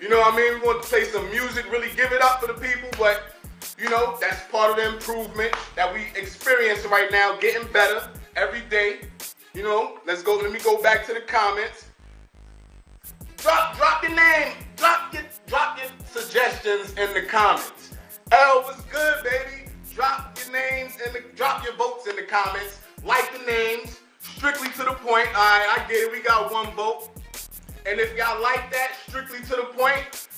You 0.00 0.10
know 0.10 0.20
what 0.20 0.34
I 0.34 0.36
mean? 0.36 0.60
We 0.60 0.66
want 0.66 0.82
to 0.82 0.88
play 0.90 1.04
some 1.04 1.30
music, 1.30 1.64
really 1.72 1.88
give 1.96 2.12
it 2.12 2.20
up 2.20 2.38
for 2.38 2.46
the 2.46 2.60
people, 2.60 2.90
but 2.98 3.22
you 3.78 3.88
know, 3.88 4.18
that's 4.20 4.46
part 4.50 4.70
of 4.70 4.76
the 4.76 4.86
improvement 4.86 5.54
that 5.76 5.92
we 5.94 6.02
experiencing 6.14 6.90
right 6.90 7.10
now, 7.10 7.38
getting 7.40 7.66
better 7.72 8.06
every 8.36 8.60
day. 8.68 9.08
You 9.54 9.62
know, 9.62 9.98
let's 10.06 10.22
go, 10.22 10.36
let 10.36 10.52
me 10.52 10.58
go 10.60 10.82
back 10.82 11.06
to 11.06 11.14
the 11.14 11.22
comments. 11.22 11.86
Drop 13.38 13.76
drop 13.76 14.02
your 14.02 14.14
name, 14.14 14.52
drop 14.76 15.12
your 15.14 15.23
drop 15.46 15.78
your 15.78 15.88
suggestions 16.06 16.90
in 16.98 17.12
the 17.14 17.22
comments. 17.22 17.94
L 18.32 18.62
was 18.66 18.80
good, 18.90 19.24
baby. 19.24 19.70
Drop 19.94 20.36
your 20.38 20.52
names 20.52 20.94
and 21.04 21.14
the 21.14 21.22
drop 21.36 21.64
your 21.64 21.74
votes 21.74 22.06
in 22.06 22.16
the 22.16 22.22
comments. 22.22 22.80
Like 23.04 23.30
the 23.32 23.44
names, 23.46 24.00
strictly 24.20 24.68
to 24.70 24.84
the 24.84 24.94
point. 24.94 25.28
Alright, 25.28 25.68
I 25.68 25.84
get 25.88 25.96
it. 25.96 26.12
We 26.12 26.22
got 26.22 26.52
one 26.52 26.74
vote. 26.74 27.10
And 27.86 28.00
if 28.00 28.16
y'all 28.16 28.42
like 28.42 28.72
that, 28.72 28.92
strictly 29.06 29.40
to 29.40 29.56
the 29.56 29.68
point, 29.76 30.28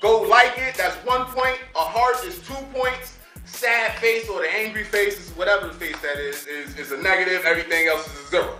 go 0.00 0.22
like 0.22 0.58
it. 0.58 0.74
That's 0.74 0.96
one 1.06 1.24
point. 1.26 1.58
A 1.76 1.78
heart 1.78 2.24
is 2.26 2.38
two 2.46 2.54
points. 2.74 3.18
Sad 3.44 3.92
face 3.98 4.28
or 4.28 4.42
the 4.42 4.52
angry 4.52 4.84
face 4.84 5.18
is 5.18 5.30
whatever 5.36 5.68
the 5.68 5.74
face 5.74 5.98
that 6.02 6.18
is, 6.18 6.46
is, 6.46 6.76
is 6.76 6.92
a 6.92 7.00
negative. 7.00 7.44
Everything 7.44 7.86
else 7.86 8.06
is 8.12 8.26
a 8.26 8.30
zero. 8.30 8.58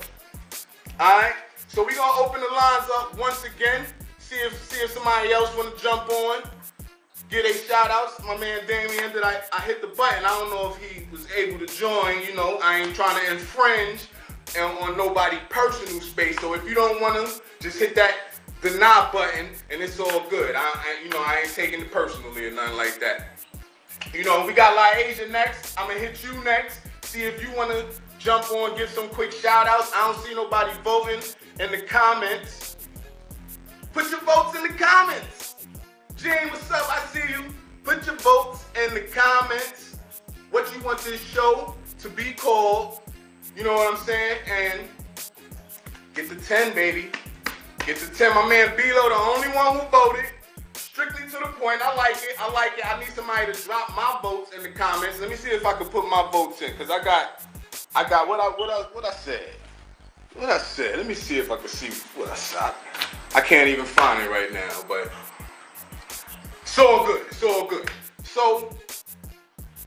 Alright? 1.00 1.34
So 1.68 1.84
we 1.84 1.94
gonna 1.94 2.22
open 2.22 2.40
the 2.40 2.54
lines 2.54 2.88
up 2.94 3.18
once 3.18 3.44
again. 3.44 3.84
See 4.26 4.34
if 4.34 4.60
see 4.68 4.82
if 4.82 4.90
somebody 4.90 5.30
else 5.30 5.56
wanna 5.56 5.70
jump 5.80 6.10
on. 6.10 6.42
Get 7.30 7.44
a 7.44 7.54
shout 7.54 7.92
outs. 7.92 8.20
My 8.24 8.36
man 8.36 8.66
Damien 8.66 9.12
did 9.12 9.22
I, 9.22 9.40
I 9.52 9.60
hit 9.60 9.80
the 9.80 9.86
button. 9.86 10.24
I 10.24 10.28
don't 10.30 10.50
know 10.50 10.74
if 10.74 10.82
he 10.82 11.08
was 11.12 11.30
able 11.30 11.64
to 11.64 11.72
join, 11.72 12.22
you 12.24 12.34
know. 12.34 12.58
I 12.60 12.80
ain't 12.80 12.92
trying 12.92 13.24
to 13.24 13.32
infringe 13.32 14.08
on, 14.58 14.76
on 14.78 14.96
nobody 14.96 15.36
personal 15.48 16.00
space. 16.00 16.40
So 16.40 16.54
if 16.54 16.68
you 16.68 16.74
don't 16.74 17.00
wanna, 17.00 17.28
just 17.60 17.78
hit 17.78 17.94
that 17.94 18.16
deny 18.62 19.08
button 19.12 19.46
and 19.70 19.80
it's 19.80 20.00
all 20.00 20.28
good. 20.28 20.56
I, 20.56 20.60
I 20.60 21.04
you 21.04 21.10
know 21.10 21.22
I 21.24 21.42
ain't 21.42 21.54
taking 21.54 21.80
it 21.80 21.92
personally 21.92 22.46
or 22.46 22.50
nothing 22.50 22.76
like 22.76 22.98
that. 22.98 23.28
You 24.12 24.24
know, 24.24 24.44
we 24.44 24.54
got 24.54 24.76
LaAsia 24.76 25.30
next. 25.30 25.78
I'm 25.78 25.86
gonna 25.86 26.00
hit 26.00 26.24
you 26.24 26.32
next. 26.42 26.80
See 27.02 27.22
if 27.22 27.40
you 27.40 27.48
wanna 27.56 27.84
jump 28.18 28.50
on, 28.50 28.76
give 28.76 28.90
some 28.90 29.08
quick 29.08 29.30
shout 29.30 29.68
outs. 29.68 29.92
I 29.94 30.12
don't 30.12 30.20
see 30.26 30.34
nobody 30.34 30.72
voting 30.82 31.22
in 31.60 31.70
the 31.70 31.86
comments. 31.86 32.75
Put 33.96 34.10
your 34.10 34.20
votes 34.20 34.54
in 34.54 34.62
the 34.62 34.74
comments. 34.74 35.66
Jane, 36.18 36.50
what's 36.50 36.70
up? 36.70 36.86
I 36.90 37.02
see 37.14 37.32
you. 37.32 37.46
Put 37.82 38.04
your 38.04 38.16
votes 38.16 38.66
in 38.84 38.92
the 38.92 39.00
comments. 39.00 39.96
What 40.50 40.70
you 40.76 40.82
want 40.82 40.98
this 40.98 41.18
show 41.22 41.74
to 42.00 42.10
be 42.10 42.32
called. 42.32 43.00
You 43.56 43.64
know 43.64 43.72
what 43.72 43.94
I'm 43.94 43.98
saying? 44.04 44.36
And 44.50 44.80
get 46.12 46.28
the 46.28 46.34
10, 46.34 46.74
baby. 46.74 47.10
Get 47.86 47.96
the 47.96 48.14
10. 48.14 48.34
My 48.34 48.46
man 48.46 48.76
Bilo, 48.76 49.08
the 49.08 49.14
only 49.14 49.48
one 49.56 49.78
who 49.78 49.86
voted. 49.88 50.26
Strictly 50.74 51.24
to 51.30 51.38
the 51.38 51.52
point. 51.58 51.80
I 51.80 51.96
like 51.96 52.16
it. 52.16 52.36
I 52.38 52.52
like 52.52 52.72
it. 52.76 52.84
I 52.84 53.00
need 53.00 53.14
somebody 53.14 53.50
to 53.50 53.62
drop 53.64 53.96
my 53.96 54.18
votes 54.20 54.52
in 54.54 54.62
the 54.62 54.72
comments. 54.72 55.20
Let 55.20 55.30
me 55.30 55.36
see 55.36 55.52
if 55.52 55.64
I 55.64 55.72
can 55.72 55.86
put 55.86 56.06
my 56.10 56.28
votes 56.30 56.60
in. 56.60 56.76
Cause 56.76 56.90
I 56.90 57.02
got 57.02 57.40
I 57.94 58.06
got 58.06 58.28
what 58.28 58.40
I 58.40 58.48
what 58.58 58.68
I 58.68 58.82
what 58.92 59.06
I 59.06 59.12
said. 59.12 59.54
What 60.34 60.50
I 60.50 60.58
said. 60.58 60.98
Let 60.98 61.06
me 61.06 61.14
see 61.14 61.38
if 61.38 61.50
I 61.50 61.56
can 61.56 61.68
see 61.68 61.88
what 62.14 62.28
I 62.28 62.34
said. 62.34 62.74
I 63.34 63.40
can't 63.40 63.68
even 63.68 63.84
find 63.84 64.22
it 64.22 64.30
right 64.30 64.52
now, 64.52 64.70
but 64.88 65.12
it's 66.62 66.78
all 66.78 67.06
good. 67.06 67.26
It's 67.28 67.42
all 67.42 67.66
good. 67.66 67.90
So, 68.24 68.70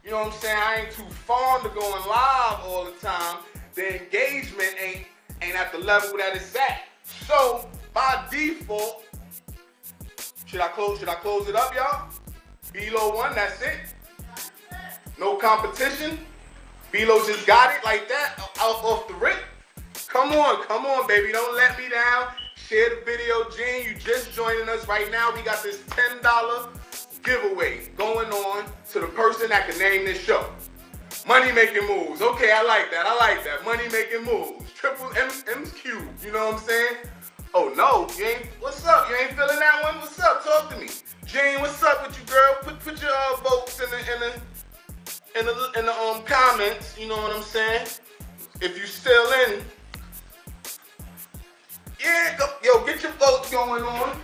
you 0.04 0.12
know 0.12 0.18
what 0.18 0.34
I'm 0.34 0.40
saying? 0.40 0.58
I 0.58 0.76
ain't 0.82 0.92
too 0.92 1.04
fond 1.04 1.66
of 1.66 1.74
going 1.74 2.08
live 2.08 2.60
all 2.64 2.86
the 2.86 3.00
time. 3.00 3.38
The 3.76 4.02
engagement 4.02 4.76
ain't 4.82 5.06
ain't 5.42 5.56
at 5.56 5.72
the 5.72 5.78
level 5.78 6.18
that 6.18 6.36
it's 6.36 6.56
at. 6.56 6.82
So, 7.04 7.68
by 7.94 8.26
default, 8.32 9.06
should 10.46 10.62
I 10.62 10.68
close? 10.70 11.00
Should 11.00 11.10
I 11.10 11.16
close 11.16 11.48
it 11.48 11.56
up, 11.56 11.74
y'all? 11.76 12.10
Bilo 12.74 13.16
one, 13.16 13.34
that's 13.36 13.62
it. 13.62 13.78
No 15.20 15.36
competition. 15.36 16.20
Bilo 16.92 17.26
just 17.28 17.46
got 17.46 17.76
it 17.76 17.84
like 17.86 18.08
that, 18.10 18.36
off 18.60 19.08
the 19.08 19.14
rip. 19.16 19.38
Come 20.08 20.32
on, 20.32 20.64
come 20.64 20.86
on, 20.86 21.08
baby. 21.08 21.32
Don't 21.32 21.56
let 21.56 21.78
me 21.78 21.88
down. 21.90 22.30
Share 22.70 22.92
the 22.92 23.02
video, 23.04 23.50
Gene. 23.50 23.84
You 23.84 23.96
just 23.96 24.32
joining 24.32 24.70
us 24.70 24.88
right 24.88 25.12
now. 25.12 25.34
We 25.34 25.42
got 25.42 25.64
this 25.64 25.80
$10 25.88 26.68
giveaway 27.24 27.88
going 27.98 28.30
on 28.30 28.64
to 28.92 29.00
the 29.00 29.08
person 29.08 29.50
that 29.50 29.68
can 29.68 29.80
name 29.80 30.06
this 30.06 30.22
show. 30.22 30.46
Money 31.28 31.52
making 31.52 31.88
moves. 31.88 32.22
Okay, 32.22 32.52
I 32.52 32.62
like 32.62 32.92
that. 32.92 33.08
I 33.08 33.18
like 33.18 33.44
that. 33.44 33.66
Money 33.66 33.90
making 33.92 34.24
moves. 34.24 34.72
Triple 34.74 35.10
M 35.18 35.32
M's 35.52 35.72
cube. 35.72 36.08
You 36.24 36.32
know 36.32 36.46
what 36.46 36.54
I'm 36.54 36.60
saying? 36.60 36.98
Oh 37.56 37.74
no, 37.76 38.08
you 38.20 38.26
ain't. 38.26 38.46
What's 38.60 38.86
up? 38.86 39.10
You 39.10 39.16
ain't 39.16 39.32
feeling 39.32 39.58
that 39.58 39.82
one? 39.82 39.96
What's 39.96 40.20
up? 40.20 40.44
Talk 40.44 40.70
to 40.70 40.78
me, 40.78 40.90
Jane. 41.26 41.62
What's 41.62 41.82
up 41.82 42.06
with 42.06 42.16
you, 42.20 42.26
girl? 42.28 42.58
Put 42.62 42.80
put 42.82 43.02
your 43.02 43.10
uh, 43.10 43.38
votes 43.38 43.82
in 43.82 43.90
the 43.90 43.98
in 43.98 44.20
the 44.20 45.40
in 45.40 45.46
the 45.48 45.80
in 45.80 45.86
the 45.88 45.92
um 45.92 46.22
comments. 46.24 47.00
You 47.00 47.08
know 47.08 47.18
what 47.18 47.36
I'm 47.36 47.42
saying? 47.42 47.88
If 48.62 48.78
you 48.78 48.86
still 48.86 49.26
in, 49.48 49.64
yeah, 52.00 52.38
go, 52.38 52.46
yo, 52.74 52.86
get 52.86 53.02
your 53.02 53.12
votes 53.14 53.50
going 53.52 53.84
on. 53.84 54.18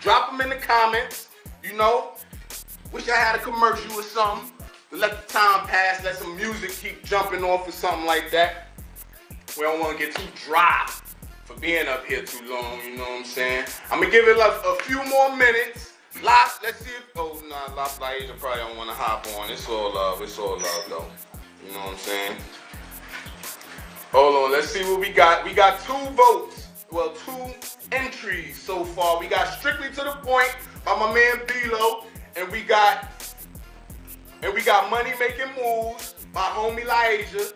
Drop 0.00 0.30
them 0.30 0.40
in 0.40 0.50
the 0.50 0.56
comments. 0.56 1.28
You 1.62 1.76
know, 1.76 2.12
wish 2.92 3.08
I 3.08 3.16
had 3.16 3.36
a 3.36 3.38
commercial 3.40 3.92
or 3.94 4.02
something 4.02 4.52
let 4.90 5.26
the 5.26 5.32
time 5.32 5.66
pass, 5.66 6.02
let 6.02 6.16
some 6.16 6.34
music 6.36 6.70
keep 6.70 7.04
jumping 7.04 7.44
off 7.44 7.68
or 7.68 7.72
something 7.72 8.06
like 8.06 8.30
that. 8.30 8.68
We 9.56 9.64
don't 9.64 9.80
want 9.80 9.98
to 9.98 10.06
get 10.06 10.14
too 10.14 10.26
dry 10.46 10.90
for 11.44 11.58
being 11.60 11.86
up 11.88 12.06
here 12.06 12.22
too 12.22 12.48
long, 12.48 12.80
you 12.82 12.96
know 12.96 13.02
what 13.02 13.18
I'm 13.18 13.24
saying? 13.24 13.66
I'm 13.90 14.00
gonna 14.00 14.10
give 14.10 14.26
it 14.26 14.38
like 14.38 14.52
a 14.64 14.82
few 14.84 15.04
more 15.08 15.36
minutes. 15.36 15.92
Lot, 16.22 16.58
let's 16.62 16.78
see 16.78 16.90
if, 16.90 17.04
oh 17.16 17.40
nah, 17.48 17.74
La 17.74 18.08
Asia 18.08 18.32
probably 18.38 18.60
don't 18.60 18.76
want 18.76 18.88
to 18.90 18.96
hop 18.96 19.26
on. 19.38 19.50
It's 19.50 19.68
all 19.68 19.94
love, 19.94 20.22
it's 20.22 20.38
all 20.38 20.58
love 20.58 20.84
though. 20.88 21.06
You 21.66 21.72
know 21.74 21.80
what 21.80 21.92
I'm 21.92 21.98
saying? 21.98 22.36
Hold 24.12 24.36
on, 24.36 24.52
let's 24.52 24.70
see 24.70 24.82
what 24.84 25.00
we 25.00 25.10
got. 25.10 25.44
We 25.44 25.52
got 25.52 25.80
two 25.80 25.92
votes, 25.92 26.68
well, 26.90 27.10
two 27.10 27.54
entries 27.92 28.58
so 28.58 28.82
far. 28.82 29.20
We 29.20 29.26
got 29.26 29.48
Strictly 29.58 29.90
to 29.90 29.96
the 29.96 30.16
Point 30.22 30.56
by 30.82 30.98
my 30.98 31.12
man 31.12 31.46
Bilo, 31.46 32.04
and 32.34 32.50
we 32.50 32.62
got 32.62 33.06
and 34.40 34.54
we 34.54 34.62
got 34.62 34.88
Money 34.88 35.12
Making 35.20 35.52
Moves 35.62 36.14
by 36.32 36.40
homie 36.40 36.84
Elijah. 36.84 37.52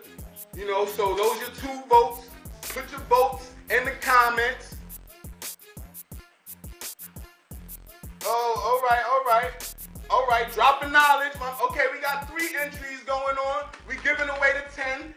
You 0.55 0.67
know, 0.67 0.85
so 0.85 1.15
those 1.15 1.41
are 1.41 1.55
two 1.55 1.81
votes. 1.89 2.29
Put 2.61 2.91
your 2.91 3.01
votes 3.01 3.49
in 3.71 3.83
the 3.85 3.93
comments. 4.01 4.75
Oh, 8.25 8.61
all 8.63 8.89
right, 8.89 9.03
all 9.09 9.23
right. 9.25 9.75
All 10.11 10.27
right, 10.27 10.51
dropping 10.53 10.91
knowledge. 10.91 11.31
Okay, 11.71 11.85
we 11.91 11.99
got 11.99 12.29
three 12.29 12.49
entries 12.61 12.99
going 13.07 13.37
on. 13.37 13.69
We 13.89 13.95
giving 14.03 14.29
away 14.29 14.51
the 14.53 14.81
10. 14.99 15.15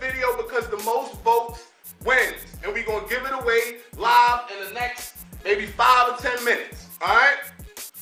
Video 0.00 0.36
because 0.36 0.68
the 0.68 0.76
most 0.84 1.14
votes 1.22 1.68
wins. 2.04 2.36
And 2.62 2.74
we 2.74 2.82
going 2.82 3.02
to 3.06 3.08
give 3.08 3.24
it 3.24 3.32
away 3.32 3.78
live 3.96 4.40
in 4.52 4.68
the 4.68 4.74
next 4.74 5.16
maybe 5.44 5.66
five 5.66 6.12
or 6.12 6.16
10 6.16 6.44
minutes. 6.44 6.88
All 7.00 7.14
right? 7.14 7.38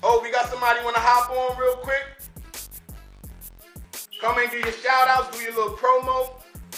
Oh, 0.02 0.20
we 0.22 0.32
got 0.32 0.48
somebody 0.48 0.82
want 0.82 0.96
to 0.96 1.02
hop 1.02 1.30
on 1.30 1.58
real 1.60 1.76
quick? 1.76 2.04
Come 4.20 4.38
and 4.38 4.50
give 4.50 4.60
your 4.60 4.72
shout 4.72 5.08
outs, 5.08 5.36
do 5.36 5.44
your 5.44 5.54
little 5.54 5.76
promo. 5.76 6.30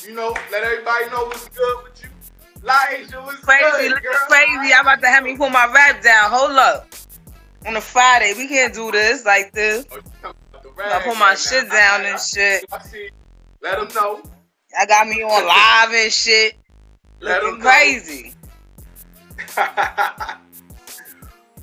You 0.07 0.15
know, 0.15 0.35
let 0.53 0.65
everybody 0.65 1.07
know 1.11 1.25
what's 1.27 1.49
good 1.49 1.85
with 1.85 2.03
you. 2.03 2.11
Laisha, 2.61 3.25
what's 3.25 3.39
crazy, 3.41 3.89
good, 3.89 4.03
girl? 4.03 4.15
Crazy, 4.29 4.73
I'm 4.75 4.81
about 4.83 5.01
to 5.01 5.09
have 5.09 5.25
me 5.25 5.37
put 5.37 5.51
my 5.53 5.71
rap 5.73 6.03
down. 6.03 6.31
Hold 6.31 6.53
up. 6.53 6.95
On 7.67 7.77
a 7.77 7.81
Friday, 7.81 8.35
we 8.37 8.49
can't 8.49 8.75
do 8.75 8.91
this 8.91 9.25
like 9.25 9.53
this. 9.53 9.87
Oh, 9.93 10.33
I 10.79 11.01
put 11.03 11.15
my 11.19 11.31
right 11.31 11.39
shit 11.39 11.65
now. 11.69 11.73
down 11.73 12.01
I, 12.01 12.05
and 12.05 12.15
I, 12.17 12.19
shit. 12.19 12.65
I 12.73 12.79
see. 12.83 13.11
Let 13.63 13.79
them 13.79 13.89
know. 13.95 14.23
I 14.79 14.87
got 14.87 15.07
me 15.09 15.23
on 15.23 15.47
live 15.47 15.93
and 15.93 16.13
shit. 16.13 16.57
Let 17.21 17.43
Looking 17.43 17.61
crazy. 17.61 18.35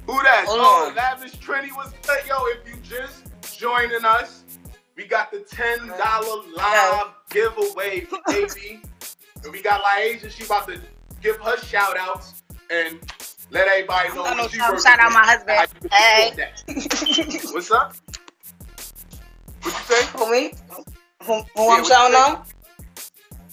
Who 0.07 0.21
that? 0.23 0.45
Hold 0.47 0.59
oh, 0.61 0.87
on. 0.89 0.95
Lavish 0.95 1.37
Trinity 1.37 1.71
was 1.73 1.93
yo. 2.27 2.45
If 2.47 2.67
you 2.67 2.75
just 2.81 3.57
joining 3.57 4.03
us, 4.03 4.43
we 4.95 5.05
got 5.05 5.31
the 5.31 5.39
$10 5.39 6.55
live 6.55 7.07
giveaway, 7.29 8.07
baby. 8.27 8.81
and 9.43 9.51
we 9.51 9.61
got 9.61 9.81
Laisha. 9.83 10.29
She 10.29 10.43
about 10.43 10.67
to 10.67 10.79
give 11.21 11.37
her 11.37 11.57
shout 11.57 11.97
outs 11.97 12.43
and 12.69 12.99
let 13.51 13.67
everybody 13.67 14.09
know 14.09 14.23
what 14.23 14.51
she 14.51 14.57
Shout 14.57 14.99
out 14.99 15.11
my 15.11 15.25
husband. 15.25 15.91
Hey. 15.91 16.31
What's 17.53 17.71
up? 17.71 17.95
What 19.61 19.65
you 19.65 19.71
say? 19.71 20.17
Who 20.17 20.31
me? 20.31 20.53
Who, 21.23 21.33
who 21.33 21.63
yeah, 21.63 21.69
I'm 21.69 21.85
showing 21.85 22.13
out? 22.15 22.47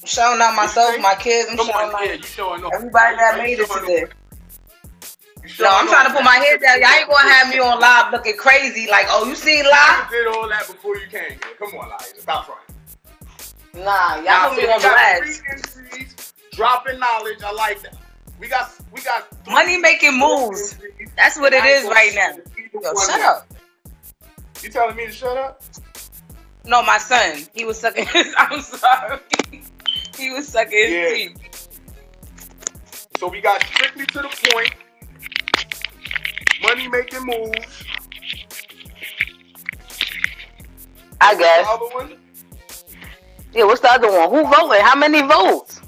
Showing 0.08 0.40
out 0.40 0.56
myself, 0.56 0.98
my 1.02 1.14
kids. 1.16 1.50
I'm 1.50 1.58
Come 1.58 1.66
showing 1.66 1.94
on, 1.94 2.04
yeah, 2.04 2.12
you 2.14 2.22
showing 2.22 2.64
off. 2.64 2.72
Everybody 2.72 3.16
that 3.16 3.36
made 3.36 3.58
it 3.58 3.68
today. 3.68 4.06
No, 5.60 5.68
I'm 5.68 5.86
trying 5.86 6.06
to 6.06 6.14
put 6.14 6.24
my 6.24 6.36
head 6.36 6.62
down. 6.62 6.80
Y'all 6.80 6.88
ain't 6.98 7.10
gonna 7.10 7.28
have 7.28 7.48
me 7.50 7.58
on 7.58 7.78
live 7.78 8.10
looking 8.12 8.36
crazy. 8.38 8.88
Like, 8.90 9.04
oh, 9.10 9.28
you 9.28 9.34
see 9.34 9.62
live? 9.62 10.10
You 10.10 10.24
did 10.24 10.34
all 10.34 10.48
that 10.48 10.66
before 10.66 10.96
you 10.96 11.06
came 11.08 11.28
here. 11.28 11.38
Come 11.58 11.78
on, 11.78 11.90
live. 11.90 12.14
Stop 12.16 12.46
trying. 12.46 13.84
Nah, 13.84 14.16
y'all 14.16 14.24
nah, 14.24 14.48
put 14.48 14.56
me 14.56 14.64
on 14.72 14.80
blast. 14.80 16.34
Dropping 16.52 16.98
knowledge. 16.98 17.42
I 17.44 17.52
like 17.52 17.82
that. 17.82 17.94
We 18.40 18.48
got, 18.48 18.72
we 18.92 19.02
got 19.02 19.28
money 19.46 19.76
making 19.76 20.18
moves. 20.18 20.78
That's 21.18 21.38
what 21.38 21.52
it 21.52 21.64
is 21.66 21.84
right 21.84 22.12
now. 22.14 22.38
Yo, 22.72 22.94
shut 22.94 23.20
up. 23.20 23.46
You 24.62 24.70
telling 24.70 24.96
me 24.96 25.06
to 25.06 25.12
shut 25.12 25.36
up? 25.36 25.62
No, 26.64 26.82
my 26.82 26.96
son. 26.96 27.46
He 27.54 27.66
was 27.66 27.78
sucking 27.78 28.06
his. 28.12 28.34
I'm 28.38 28.62
sorry. 28.62 29.20
He 30.18 30.30
was 30.30 30.48
sucking 30.48 30.76
his 30.76 30.90
yeah. 30.90 31.08
teeth. 31.08 31.68
So 33.18 33.28
we 33.28 33.40
got 33.40 33.62
strictly 33.62 34.06
to 34.06 34.22
the 34.22 34.50
point 34.52 34.74
money 36.62 36.88
making 36.88 37.24
moves. 37.24 37.84
I 41.20 41.34
guess. 41.36 41.66
The 41.66 41.72
other 41.72 41.94
one? 41.94 42.18
Yeah, 43.52 43.64
what's 43.64 43.80
the 43.80 43.90
other 43.90 44.10
one? 44.10 44.30
Who 44.30 44.44
voted? 44.44 44.82
How 44.82 44.94
many 44.94 45.22
votes? 45.22 45.80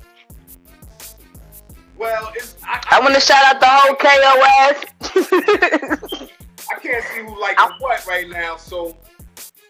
Well, 1.97 2.33
it's. 2.35 2.57
I, 2.65 2.81
I, 2.91 2.97
I 2.97 3.01
want 3.01 3.15
to 3.15 3.21
shout 3.21 3.45
out 3.45 3.61
the 3.61 3.67
whole 3.69 3.95
KOS. 3.95 4.85
I 6.71 6.79
can't 6.81 7.05
see 7.05 7.21
who 7.21 7.41
like 7.41 7.59
what 7.81 8.07
right 8.07 8.29
now, 8.29 8.57
so 8.57 8.97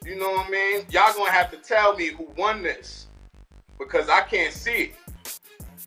you 0.04 0.18
know 0.18 0.30
what 0.30 0.46
I 0.46 0.50
mean. 0.50 0.86
Y'all 0.90 1.12
gonna 1.14 1.30
have 1.30 1.50
to 1.50 1.56
tell 1.56 1.96
me 1.96 2.08
who 2.08 2.28
won 2.36 2.62
this 2.62 3.08
because 3.80 4.08
I 4.08 4.20
can't 4.20 4.52
see 4.52 4.70
it. 4.70 4.94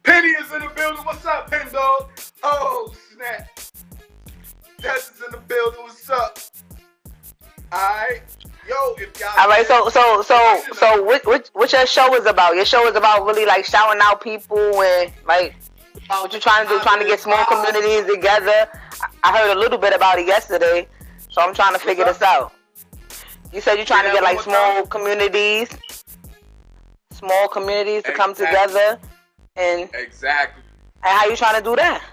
Penny 0.04 0.28
is 0.28 0.52
in 0.52 0.62
the 0.62 0.70
building. 0.76 1.06
What's 1.06 1.26
up, 1.26 1.50
Pen 1.50 1.72
Dog? 1.72 2.10
Oh 2.42 2.94
snap! 3.14 3.48
Tess 4.82 5.12
is 5.12 5.24
in 5.26 5.32
the 5.32 5.38
building. 5.48 5.80
What's 5.84 6.10
up? 6.10 6.38
Alright. 7.72 8.24
Yo, 8.68 8.76
if 8.98 9.20
y'all 9.20 9.30
All 9.38 9.48
right, 9.48 9.66
so 9.66 9.90
so 9.90 10.22
so 10.22 10.62
so 10.74 11.04
what 11.04 11.26
what 11.26 11.50
what 11.54 11.72
your 11.72 11.86
show 11.86 12.14
is 12.16 12.26
about? 12.26 12.56
Your 12.56 12.66
show 12.66 12.88
is 12.88 12.96
about 12.96 13.26
really 13.26 13.46
like 13.46 13.66
shouting 13.66 14.02
out 14.04 14.22
people 14.22 14.58
and 14.58 15.12
like 15.26 15.56
what 16.08 16.34
you 16.34 16.40
trying 16.40 16.68
to 16.68 16.74
do, 16.74 16.80
trying 16.80 17.00
to 17.00 17.06
get 17.06 17.20
small 17.20 17.46
communities 17.46 18.06
together. 18.14 18.68
I 19.24 19.38
heard 19.38 19.56
a 19.56 19.60
little 19.60 19.78
bit 19.78 19.94
about 19.94 20.20
it 20.20 20.28
yesterday, 20.28 20.88
so 21.30 21.42
I'm 21.42 21.54
trying 21.54 21.74
to 21.74 21.80
figure 21.80 22.06
this 22.06 22.22
out. 22.22 22.54
You 23.54 23.62
said 23.62 23.76
you're 23.76 23.86
trying 23.86 24.06
to 24.06 24.12
get 24.12 24.24
like 24.24 24.40
small 24.42 24.86
communities, 24.88 25.70
small 27.24 27.48
communities 27.48 28.03
to 28.03 28.12
come 28.12 28.34
together, 28.34 29.00
and 29.56 29.89
exactly. 29.94 30.63
And 31.03 31.18
how 31.18 31.25
you 31.27 31.36
trying 31.36 31.58
to 31.58 31.63
do 31.63 31.75
that? 31.75 32.03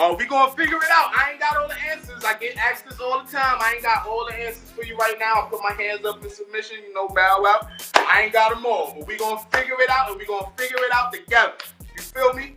Oh, 0.00 0.14
we 0.14 0.26
gonna 0.26 0.52
figure 0.52 0.76
it 0.76 0.90
out. 0.90 1.10
I 1.14 1.32
ain't 1.32 1.40
got 1.40 1.56
all 1.56 1.68
the 1.68 1.80
answers. 1.90 2.24
I 2.24 2.34
get 2.34 2.56
asked 2.56 2.88
this 2.88 3.00
all 3.00 3.22
the 3.24 3.30
time. 3.30 3.58
I 3.60 3.74
ain't 3.74 3.82
got 3.82 4.06
all 4.06 4.26
the 4.28 4.34
answers 4.34 4.70
for 4.70 4.84
you 4.84 4.96
right 4.96 5.16
now. 5.18 5.42
I 5.42 5.48
put 5.50 5.60
my 5.62 5.72
hands 5.72 6.04
up 6.04 6.22
in 6.22 6.30
submission, 6.30 6.78
you 6.86 6.94
know, 6.94 7.08
bow 7.08 7.44
out. 7.46 7.68
I 7.94 8.22
ain't 8.22 8.32
got 8.32 8.54
them 8.54 8.64
all, 8.64 8.94
but 8.96 9.06
we 9.06 9.16
gonna 9.16 9.40
figure 9.52 9.80
it 9.80 9.90
out, 9.90 10.10
and 10.10 10.18
we 10.18 10.26
gonna 10.26 10.50
figure 10.56 10.78
it 10.78 10.92
out 10.92 11.12
together. 11.12 11.54
You 11.96 12.02
feel 12.02 12.32
me? 12.32 12.56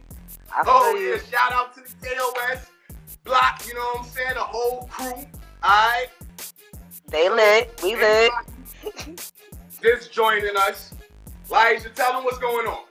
I 0.52 0.64
oh 0.66 0.96
yeah, 0.96 1.18
shout 1.30 1.52
out 1.54 1.74
to 1.76 1.82
the 1.82 2.08
KOS 2.08 2.68
block. 3.24 3.64
You 3.68 3.76
know 3.76 3.80
what 3.80 4.02
I'm 4.02 4.08
saying? 4.08 4.34
The 4.34 4.40
whole 4.42 4.88
crew. 4.92 5.14
All 5.14 5.26
right. 5.64 6.08
They 7.08 7.30
lit. 7.30 7.80
We 7.84 7.96
lit. 7.96 8.32
Just 9.82 10.12
joining 10.14 10.56
us. 10.58 10.94
Laisha, 11.52 11.94
tell 11.94 12.14
them 12.14 12.24
what's 12.24 12.38
going 12.38 12.66
on. 12.66 12.86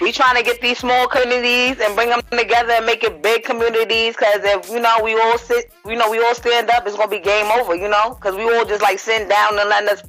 We 0.00 0.10
trying 0.12 0.36
to 0.36 0.42
get 0.42 0.62
these 0.62 0.78
small 0.78 1.06
communities 1.06 1.78
and 1.78 1.94
bring 1.94 2.08
them 2.08 2.22
together 2.30 2.72
and 2.72 2.86
make 2.86 3.04
it 3.04 3.22
big 3.22 3.44
communities. 3.44 4.16
Cause 4.16 4.40
if 4.42 4.70
you 4.70 4.80
know 4.80 4.98
we 5.04 5.20
all 5.20 5.36
sit, 5.36 5.70
you 5.84 5.96
know 5.96 6.10
we 6.10 6.18
all 6.24 6.34
stand 6.34 6.70
up, 6.70 6.86
it's 6.86 6.96
gonna 6.96 7.10
be 7.10 7.18
game 7.20 7.46
over. 7.52 7.74
You 7.74 7.88
know, 7.88 8.14
cause 8.14 8.34
we 8.34 8.44
all 8.44 8.64
just 8.64 8.80
like 8.80 8.98
sitting 8.98 9.28
down 9.28 9.58
and 9.58 9.68
letting 9.68 9.90
us, 9.90 10.02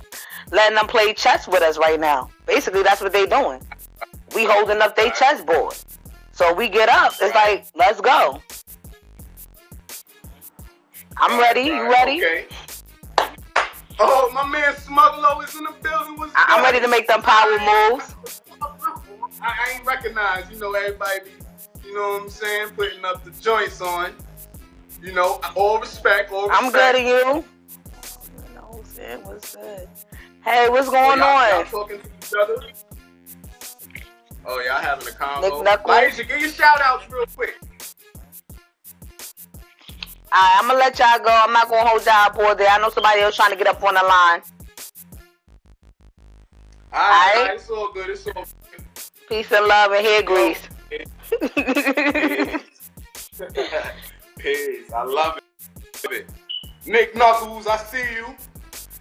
letting 0.52 0.78
them 0.78 0.88
play 0.88 1.14
chess 1.14 1.46
with 1.46 1.62
us 1.62 1.78
right 1.78 2.00
now. 2.00 2.30
Basically, 2.46 2.84
that's 2.84 3.02
what 3.02 3.12
they 3.12 3.26
doing. 3.26 3.62
We 4.34 4.46
holding 4.46 4.82
up 4.82 4.96
their 4.96 5.12
chessboard. 5.12 5.76
So 6.32 6.54
we 6.54 6.70
get 6.70 6.88
up. 6.88 7.12
It's 7.20 7.36
like 7.36 7.66
let's 7.76 8.00
go. 8.00 8.42
I'm 11.18 11.38
ready. 11.38 11.64
You 11.64 11.90
ready? 11.90 12.24
Okay. 12.24 12.46
Oh, 14.04 14.32
my 14.34 14.48
man 14.48 14.76
Smuggler 14.78 15.44
is 15.44 15.56
in 15.56 15.64
the 15.64 15.74
building. 15.82 16.18
What's 16.18 16.34
I'm 16.36 16.64
ready 16.64 16.80
to 16.80 16.88
make 16.88 17.08
them 17.08 17.22
power 17.22 17.52
moves. 17.52 18.16
I, 19.42 19.44
I 19.44 19.74
ain't 19.76 19.86
recognize, 19.86 20.50
you 20.52 20.58
know, 20.60 20.74
everybody 20.74 21.20
be, 21.26 21.88
you 21.88 21.96
know 21.96 22.14
what 22.14 22.24
I'm 22.24 22.30
saying, 22.30 22.70
putting 22.70 23.06
up 23.06 23.24
the 23.24 23.32
joints 23.42 23.82
on. 23.82 24.14
You 25.02 25.14
know, 25.14 25.40
all 25.56 25.80
respect, 25.80 26.32
all 26.32 26.48
respect. 26.48 26.64
I'm 26.64 26.72
good 26.72 26.96
at 26.96 27.02
you. 27.02 27.46
No, 28.56 28.84
what's 29.24 29.56
good? 29.56 29.88
Hey, 30.44 30.70
what's 30.70 30.88
oh, 30.88 30.92
going 30.92 31.20
y'all, 31.20 31.28
on? 31.28 31.50
Y'all 31.50 31.64
talking 31.66 32.00
to 32.00 32.08
each 32.08 32.34
other? 32.40 32.56
Oh, 34.46 34.60
y'all 34.62 34.82
having 34.82 35.08
a 35.08 35.12
combo. 35.12 35.62
Nick 35.62 35.84
Laisha, 35.84 36.28
give 36.28 36.40
your 36.40 36.50
shout 36.50 36.82
outs 36.82 37.06
real 37.12 37.26
quick. 37.28 37.60
Alright, 40.34 40.56
I'm 40.60 40.68
gonna 40.68 40.80
let 40.80 40.98
y'all 40.98 41.20
go. 41.20 41.30
I'm 41.30 41.52
not 41.52 41.70
gonna 41.70 41.90
hold 41.90 42.06
y'all 42.06 42.14
up 42.14 42.38
all 42.38 42.56
day. 42.56 42.68
I 42.70 42.80
know 42.80 42.90
somebody 42.90 43.20
else 43.20 43.36
trying 43.36 43.52
to 43.52 43.58
get 43.58 43.68
up 43.68 43.84
on 43.84 43.96
the 43.96 44.02
line. 44.02 44.42
Alright, 46.94 47.36
all 47.36 47.46
right. 47.46 47.52
it's 47.56 47.70
all 47.70 47.92
good. 47.92 48.10
It's 48.10 48.26
all 48.28 48.34
good. 48.34 48.46
Peace 49.28 49.52
and 49.52 49.68
love 49.68 49.92
and 49.92 50.06
hair 50.06 50.24
grease. 50.24 50.62
Peace. 54.38 54.92
I 54.94 55.04
love 55.04 55.38
it. 56.06 56.30
Nick 56.86 57.16
Knuckles, 57.16 57.68
I 57.68 57.78
see 57.78 58.16
you. 58.16 58.34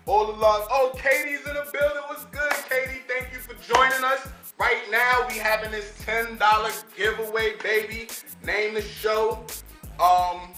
All 0.07 0.27
the 0.27 0.33
love. 0.33 0.67
Oh, 0.69 0.93
Katie's 0.97 1.47
in 1.47 1.55
the 1.55 1.67
building. 1.73 2.03
What's 2.09 2.25
good, 2.27 2.53
Katie? 2.69 3.03
Thank 3.07 3.33
you 3.33 3.39
for 3.39 3.55
joining 3.73 4.05
us. 4.05 4.27
Right 4.59 4.83
now, 4.91 5.27
we 5.29 5.39
having 5.39 5.71
this 5.71 5.93
$10 6.05 6.85
giveaway, 6.97 7.53
baby. 7.63 8.09
Name 8.45 8.75
the 8.75 8.83
show. 8.83 9.45
Um, 10.01 10.53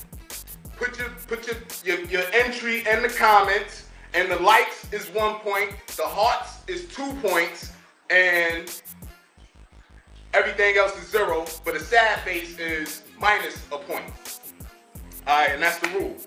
put 0.76 0.98
your 0.98 1.08
put 1.26 1.46
your, 1.46 1.56
your, 1.84 2.06
your 2.06 2.22
entry 2.32 2.86
in 2.86 3.02
the 3.02 3.08
comments. 3.08 3.86
And 4.14 4.30
the 4.30 4.36
likes 4.36 4.92
is 4.92 5.06
one 5.14 5.36
point, 5.36 5.70
the 5.96 6.02
hearts 6.02 6.58
is 6.66 6.86
two 6.88 7.14
points, 7.22 7.72
and 8.10 8.82
everything 10.34 10.76
else 10.76 10.94
is 11.00 11.08
zero. 11.08 11.46
But 11.64 11.74
the 11.74 11.80
sad 11.80 12.20
face 12.20 12.58
is 12.58 13.02
minus 13.18 13.56
a 13.72 13.78
point. 13.78 14.04
All 15.26 15.38
right, 15.38 15.52
and 15.52 15.62
that's 15.62 15.78
the 15.78 15.88
rules. 15.98 16.26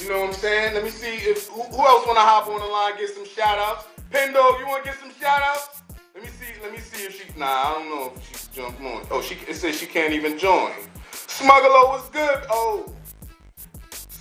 You 0.00 0.08
know 0.08 0.20
what 0.20 0.28
I'm 0.28 0.34
saying? 0.34 0.74
Let 0.74 0.84
me 0.84 0.90
see 0.90 1.16
if 1.16 1.46
who, 1.48 1.62
who 1.62 1.78
else 1.78 2.06
want 2.06 2.16
to 2.16 2.22
hop 2.22 2.48
on 2.48 2.58
the 2.58 2.66
line, 2.66 2.96
get 2.96 3.10
some 3.10 3.26
shout 3.26 3.58
outs. 3.58 3.86
Pendo, 4.10 4.58
you 4.58 4.66
want 4.66 4.84
to 4.84 4.90
get 4.90 4.98
some 4.98 5.12
shout 5.20 5.42
outs? 5.42 5.82
Let 6.14 6.24
me 6.24 6.30
see. 6.30 6.46
Let 6.62 6.72
me 6.72 6.78
see 6.78 7.04
if 7.04 7.20
she. 7.20 7.38
Nah, 7.38 7.46
I 7.46 7.72
don't 7.74 7.88
know 7.90 8.12
if 8.16 8.28
she's 8.28 8.46
jump 8.48 8.80
on. 8.80 9.04
Oh, 9.10 9.20
she. 9.20 9.36
It 9.48 9.56
says 9.56 9.78
she 9.78 9.86
can't 9.86 10.12
even 10.12 10.38
join. 10.38 10.72
Smuggler 11.12 11.88
was 11.88 12.08
good. 12.10 12.44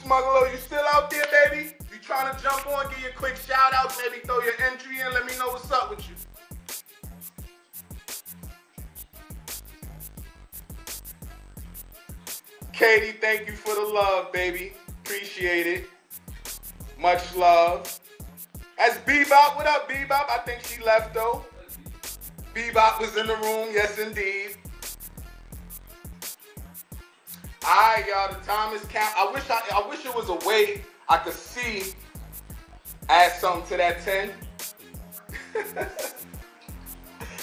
Smuggler, 0.03 0.51
you 0.51 0.57
still 0.57 0.83
out 0.93 1.09
there, 1.09 1.25
baby? 1.49 1.71
You 1.89 1.97
trying 2.01 2.35
to 2.35 2.43
jump 2.43 2.67
on? 2.67 2.89
Give 2.89 2.99
you 3.03 3.09
a 3.09 3.13
quick 3.13 3.37
shout 3.37 3.73
out, 3.73 3.95
maybe 4.03 4.21
throw 4.25 4.41
your 4.41 4.53
entry 4.69 4.99
in. 4.99 5.13
Let 5.13 5.25
me 5.25 5.31
know 5.37 5.47
what's 5.47 5.71
up 5.71 5.89
with 5.89 6.05
you. 6.09 6.15
Katie, 12.73 13.17
thank 13.21 13.47
you 13.47 13.53
for 13.53 13.75
the 13.75 13.93
love, 13.93 14.33
baby. 14.33 14.73
Appreciate 15.05 15.67
it. 15.67 15.89
Much 16.99 17.33
love. 17.35 17.99
That's 18.77 18.97
Bebop. 18.99 19.55
What 19.55 19.67
up, 19.67 19.89
Bebop? 19.89 20.29
I 20.29 20.41
think 20.45 20.65
she 20.65 20.83
left 20.83 21.13
though. 21.13 21.45
Bebop 22.53 22.99
was 22.99 23.15
in 23.15 23.27
the 23.27 23.37
room. 23.37 23.69
Yes, 23.71 23.97
indeed. 23.99 24.57
All 27.65 27.75
right, 27.75 28.03
y'all. 28.05 28.27
The 28.27 28.45
time 28.45 28.75
is 28.75 28.83
count. 28.85 29.13
I 29.17 29.31
wish 29.31 29.49
I, 29.49 29.61
I 29.73 29.87
wish 29.87 30.05
it 30.05 30.13
was 30.13 30.27
a 30.27 30.35
way 30.45 30.81
I 31.07 31.17
could 31.17 31.31
see 31.31 31.93
add 33.07 33.31
something 33.33 33.65
to 33.69 33.77
that 33.77 34.01
ten. 34.01 34.31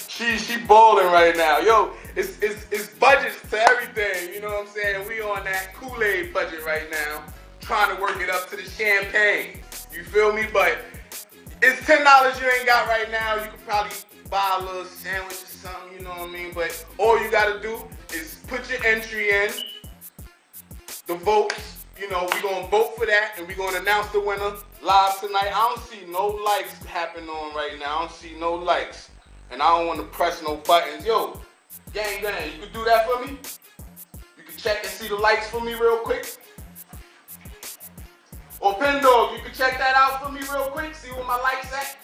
she 0.08 0.36
she 0.36 0.58
balling 0.66 1.06
right 1.06 1.34
now. 1.34 1.60
Yo, 1.60 1.92
it's, 2.16 2.38
it's 2.42 2.66
it's 2.70 2.90
budgets 2.98 3.40
to 3.48 3.58
everything. 3.70 4.34
You 4.34 4.42
know 4.42 4.48
what 4.48 4.66
I'm 4.66 4.74
saying? 4.74 5.08
We 5.08 5.22
on 5.22 5.42
that 5.44 5.72
Kool 5.74 6.02
Aid 6.02 6.34
budget 6.34 6.66
right 6.66 6.90
now 6.90 7.24
trying 7.60 7.96
to 7.96 8.02
work 8.02 8.20
it 8.20 8.28
up 8.28 8.50
to 8.50 8.56
the 8.56 8.64
champagne. 8.64 9.60
You 9.90 10.04
feel 10.04 10.34
me? 10.34 10.46
But 10.52 10.80
it's 11.62 11.86
ten 11.86 12.04
dollars 12.04 12.38
you 12.38 12.46
ain't 12.46 12.66
got 12.66 12.86
right 12.88 13.10
now. 13.10 13.36
You 13.36 13.50
could 13.50 13.66
probably 13.66 13.96
buy 14.28 14.58
a 14.60 14.62
little 14.62 14.84
sandwich 14.84 15.32
or 15.32 15.46
something. 15.46 15.96
You 15.96 16.04
know 16.04 16.10
what 16.10 16.28
I 16.28 16.32
mean? 16.32 16.52
But 16.54 16.84
all 16.98 17.18
you 17.22 17.30
gotta 17.30 17.58
do 17.60 17.78
is 18.12 18.40
put 18.48 18.68
your 18.70 18.84
entry 18.84 19.30
in, 19.30 19.50
the 21.10 21.16
votes. 21.24 21.84
You 21.98 22.08
know, 22.08 22.28
we 22.32 22.40
gonna 22.40 22.68
vote 22.68 22.96
for 22.96 23.04
that, 23.04 23.32
and 23.36 23.46
we 23.48 23.54
gonna 23.54 23.80
announce 23.80 24.06
the 24.12 24.20
winner 24.20 24.52
live 24.80 25.20
tonight. 25.20 25.50
I 25.52 25.74
don't 25.74 25.80
see 25.80 26.06
no 26.08 26.28
likes 26.28 26.72
happening 26.84 27.28
on 27.28 27.54
right 27.54 27.76
now. 27.80 27.96
I 27.96 27.98
don't 28.02 28.12
see 28.12 28.36
no 28.38 28.54
likes, 28.54 29.10
and 29.50 29.60
I 29.60 29.76
don't 29.76 29.88
want 29.88 29.98
to 29.98 30.06
press 30.06 30.40
no 30.40 30.56
buttons. 30.56 31.04
Yo, 31.04 31.38
gang, 31.92 32.22
gang, 32.22 32.52
you 32.54 32.62
can 32.62 32.72
do 32.72 32.84
that 32.84 33.06
for 33.06 33.26
me. 33.26 33.38
You 34.38 34.44
can 34.44 34.56
check 34.56 34.78
and 34.84 34.88
see 34.88 35.08
the 35.08 35.16
likes 35.16 35.50
for 35.50 35.60
me 35.60 35.74
real 35.74 35.98
quick. 35.98 36.36
Or 38.60 38.74
Pen 38.74 39.02
Dog, 39.02 39.36
you 39.36 39.42
can 39.42 39.52
check 39.52 39.78
that 39.78 39.94
out 39.96 40.22
for 40.22 40.30
me 40.30 40.40
real 40.42 40.70
quick, 40.70 40.94
see 40.94 41.10
what 41.10 41.26
my 41.26 41.38
likes 41.38 41.72
at. 41.72 41.96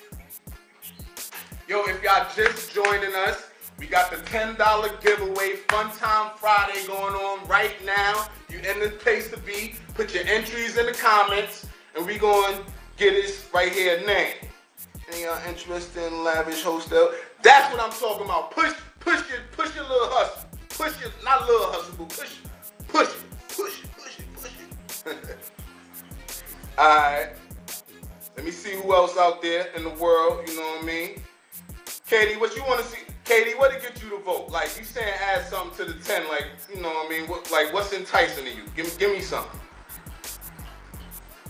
Yo, 1.69 1.85
if 1.85 2.03
y'all 2.03 2.27
just 2.35 2.75
joining 2.75 3.15
us, 3.15 3.46
we 3.79 3.87
got 3.87 4.11
the 4.11 4.17
$10 4.17 5.01
giveaway 5.03 5.57
Fun 5.69 5.91
Time 5.97 6.33
Friday 6.37 6.87
going 6.87 7.15
on 7.15 7.47
right 7.47 7.75
now. 7.85 8.27
You 8.49 8.59
in 8.59 8.81
the 8.81 8.91
place 8.91 9.31
to 9.31 9.39
be. 9.39 9.75
Put 9.95 10.15
your 10.15 10.25
entries 10.27 10.77
in 10.79 10.87
the 10.87 10.93
comments, 10.93 11.67
and 11.95 12.07
we 12.07 12.19
going 12.19 12.57
to 12.57 12.63
get 12.97 13.13
this 13.13 13.47
right 13.53 13.71
here 13.71 14.03
now. 14.07 14.49
And 15.09 15.21
y'all 15.21 15.35
uh, 15.35 15.49
interested 15.49 16.07
in 16.07 16.25
lavish 16.25 16.63
hostel? 16.63 17.13
That's 17.43 17.73
what 17.73 17.83
I'm 17.83 17.93
talking 17.93 18.25
about. 18.25 18.51
Push, 18.51 18.73
push 18.99 19.23
your, 19.29 19.39
push 19.53 19.75
your 19.75 19.85
little 19.85 20.09
hustle. 20.09 20.49
Push 20.71 21.01
your, 21.01 21.11
not 21.23 21.43
a 21.43 21.47
little 21.47 21.73
hustle, 21.73 21.95
but 21.99 22.09
push, 22.09 22.35
push 22.89 23.09
it, 23.09 23.15
push 23.49 23.81
it, 23.81 23.87
push 23.97 24.19
it, 24.19 25.05
push 25.05 25.15
it. 25.15 25.39
Alright. 26.79 27.29
Let 28.37 28.45
me 28.45 28.51
see 28.51 28.75
who 28.75 28.93
else 28.95 29.17
out 29.17 29.41
there 29.43 29.69
in 29.77 29.85
the 29.85 29.91
world, 29.91 30.47
you 30.49 30.57
know 30.57 30.63
what 30.63 30.83
I 30.83 30.87
mean? 30.87 31.23
Katie, 32.09 32.39
what 32.39 32.55
you 32.57 32.63
want 32.65 32.81
to 32.81 32.87
see? 32.87 32.99
Katie, 33.27 33.55
what 33.57 33.73
to 33.73 33.81
get 33.81 34.01
you 34.01 34.09
to 34.11 34.19
vote? 34.19 34.51
Like, 34.51 34.79
you 34.79 34.85
saying 34.85 35.13
add 35.21 35.45
something 35.47 35.85
to 35.85 35.93
the 35.93 35.99
10, 36.01 36.29
like, 36.29 36.47
you 36.73 36.81
know 36.81 36.89
what 36.89 37.07
I 37.07 37.11
mean? 37.11 37.29
What, 37.29 37.51
like, 37.51 37.73
what's 37.75 37.93
enticing 37.93 38.45
to 38.45 38.51
you? 38.51 38.63
Give, 38.77 38.97
give 39.01 39.11
me 39.11 39.21
something. 39.21 39.61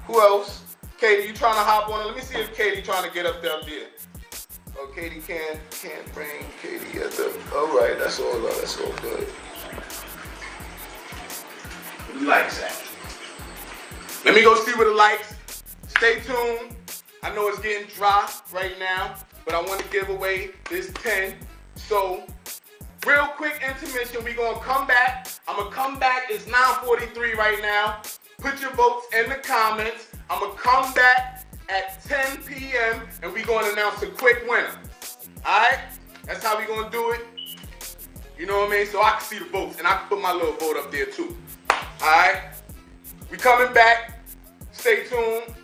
Who 0.06 0.18
else? 0.18 0.76
Katie, 0.98 1.28
you 1.28 1.34
trying 1.34 1.56
to 1.56 1.60
hop 1.60 1.90
on 1.90 2.00
it? 2.00 2.06
Let 2.06 2.16
me 2.16 2.22
see 2.22 2.38
if 2.38 2.56
Katie 2.56 2.80
trying 2.80 3.06
to 3.06 3.12
get 3.12 3.26
up 3.26 3.42
there, 3.42 3.52
up 3.52 3.66
there. 3.66 3.88
Oh, 4.78 4.90
Katie 4.94 5.20
can't, 5.20 5.60
can't 5.70 6.14
bring 6.14 6.46
Katie 6.62 6.98
at 6.98 7.10
the, 7.10 7.30
all 7.54 7.66
right, 7.78 7.98
that's 7.98 8.20
all, 8.20 8.46
uh, 8.46 8.52
that's 8.54 8.80
all 8.80 8.92
good. 9.02 9.28
Likes 12.22 12.58
that? 12.60 12.82
Let 14.24 14.34
me 14.34 14.42
go 14.42 14.54
see 14.54 14.72
what 14.72 14.86
the 14.86 14.94
likes. 14.94 15.34
Stay 15.88 16.20
tuned. 16.20 16.74
I 17.22 17.34
know 17.34 17.48
it's 17.48 17.58
getting 17.58 17.86
dry 17.88 18.30
right 18.50 18.78
now, 18.78 19.16
but 19.44 19.54
I 19.54 19.60
want 19.60 19.82
to 19.82 19.88
give 19.90 20.08
away 20.08 20.52
this 20.70 20.90
10. 20.94 21.34
So, 21.76 22.24
real 23.06 23.26
quick 23.36 23.62
intermission. 23.66 24.24
We're 24.24 24.34
going 24.34 24.56
to 24.56 24.60
come 24.60 24.86
back. 24.86 25.28
I'm 25.46 25.56
going 25.56 25.68
to 25.68 25.74
come 25.74 25.98
back. 25.98 26.24
It's 26.28 26.44
9.43 26.46 27.34
right 27.36 27.58
now. 27.62 28.02
Put 28.38 28.60
your 28.60 28.72
votes 28.72 29.06
in 29.14 29.28
the 29.28 29.36
comments. 29.36 30.10
I'm 30.28 30.40
going 30.40 30.52
to 30.52 30.58
come 30.58 30.92
back 30.94 31.46
at 31.68 32.02
10 32.04 32.42
p.m. 32.42 33.02
and 33.22 33.32
we're 33.32 33.46
going 33.46 33.64
to 33.66 33.72
announce 33.72 34.02
a 34.02 34.08
quick 34.08 34.42
winner. 34.48 34.70
All 35.46 35.58
right? 35.60 35.78
That's 36.24 36.42
how 36.42 36.58
we're 36.58 36.66
going 36.66 36.84
to 36.84 36.90
do 36.90 37.12
it. 37.12 37.20
You 38.38 38.46
know 38.46 38.58
what 38.58 38.68
I 38.68 38.78
mean? 38.78 38.86
So 38.86 39.00
I 39.02 39.10
can 39.12 39.20
see 39.20 39.38
the 39.38 39.46
votes 39.46 39.78
and 39.78 39.86
I 39.86 39.96
can 39.96 40.08
put 40.08 40.20
my 40.20 40.32
little 40.32 40.54
vote 40.54 40.76
up 40.76 40.90
there 40.90 41.06
too. 41.06 41.36
All 41.70 41.78
right? 42.00 42.42
We 43.30 43.38
coming 43.38 43.72
back. 43.72 44.20
Stay 44.72 45.04
tuned. 45.04 45.54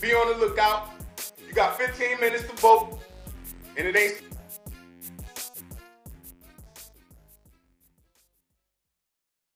Be 0.00 0.12
on 0.12 0.32
the 0.32 0.46
lookout. 0.46 0.90
You 1.46 1.54
got 1.54 1.78
15 1.78 2.20
minutes 2.20 2.44
to 2.44 2.56
vote, 2.56 2.98
and 3.78 3.88
it 3.88 3.96
ain't 3.96 4.22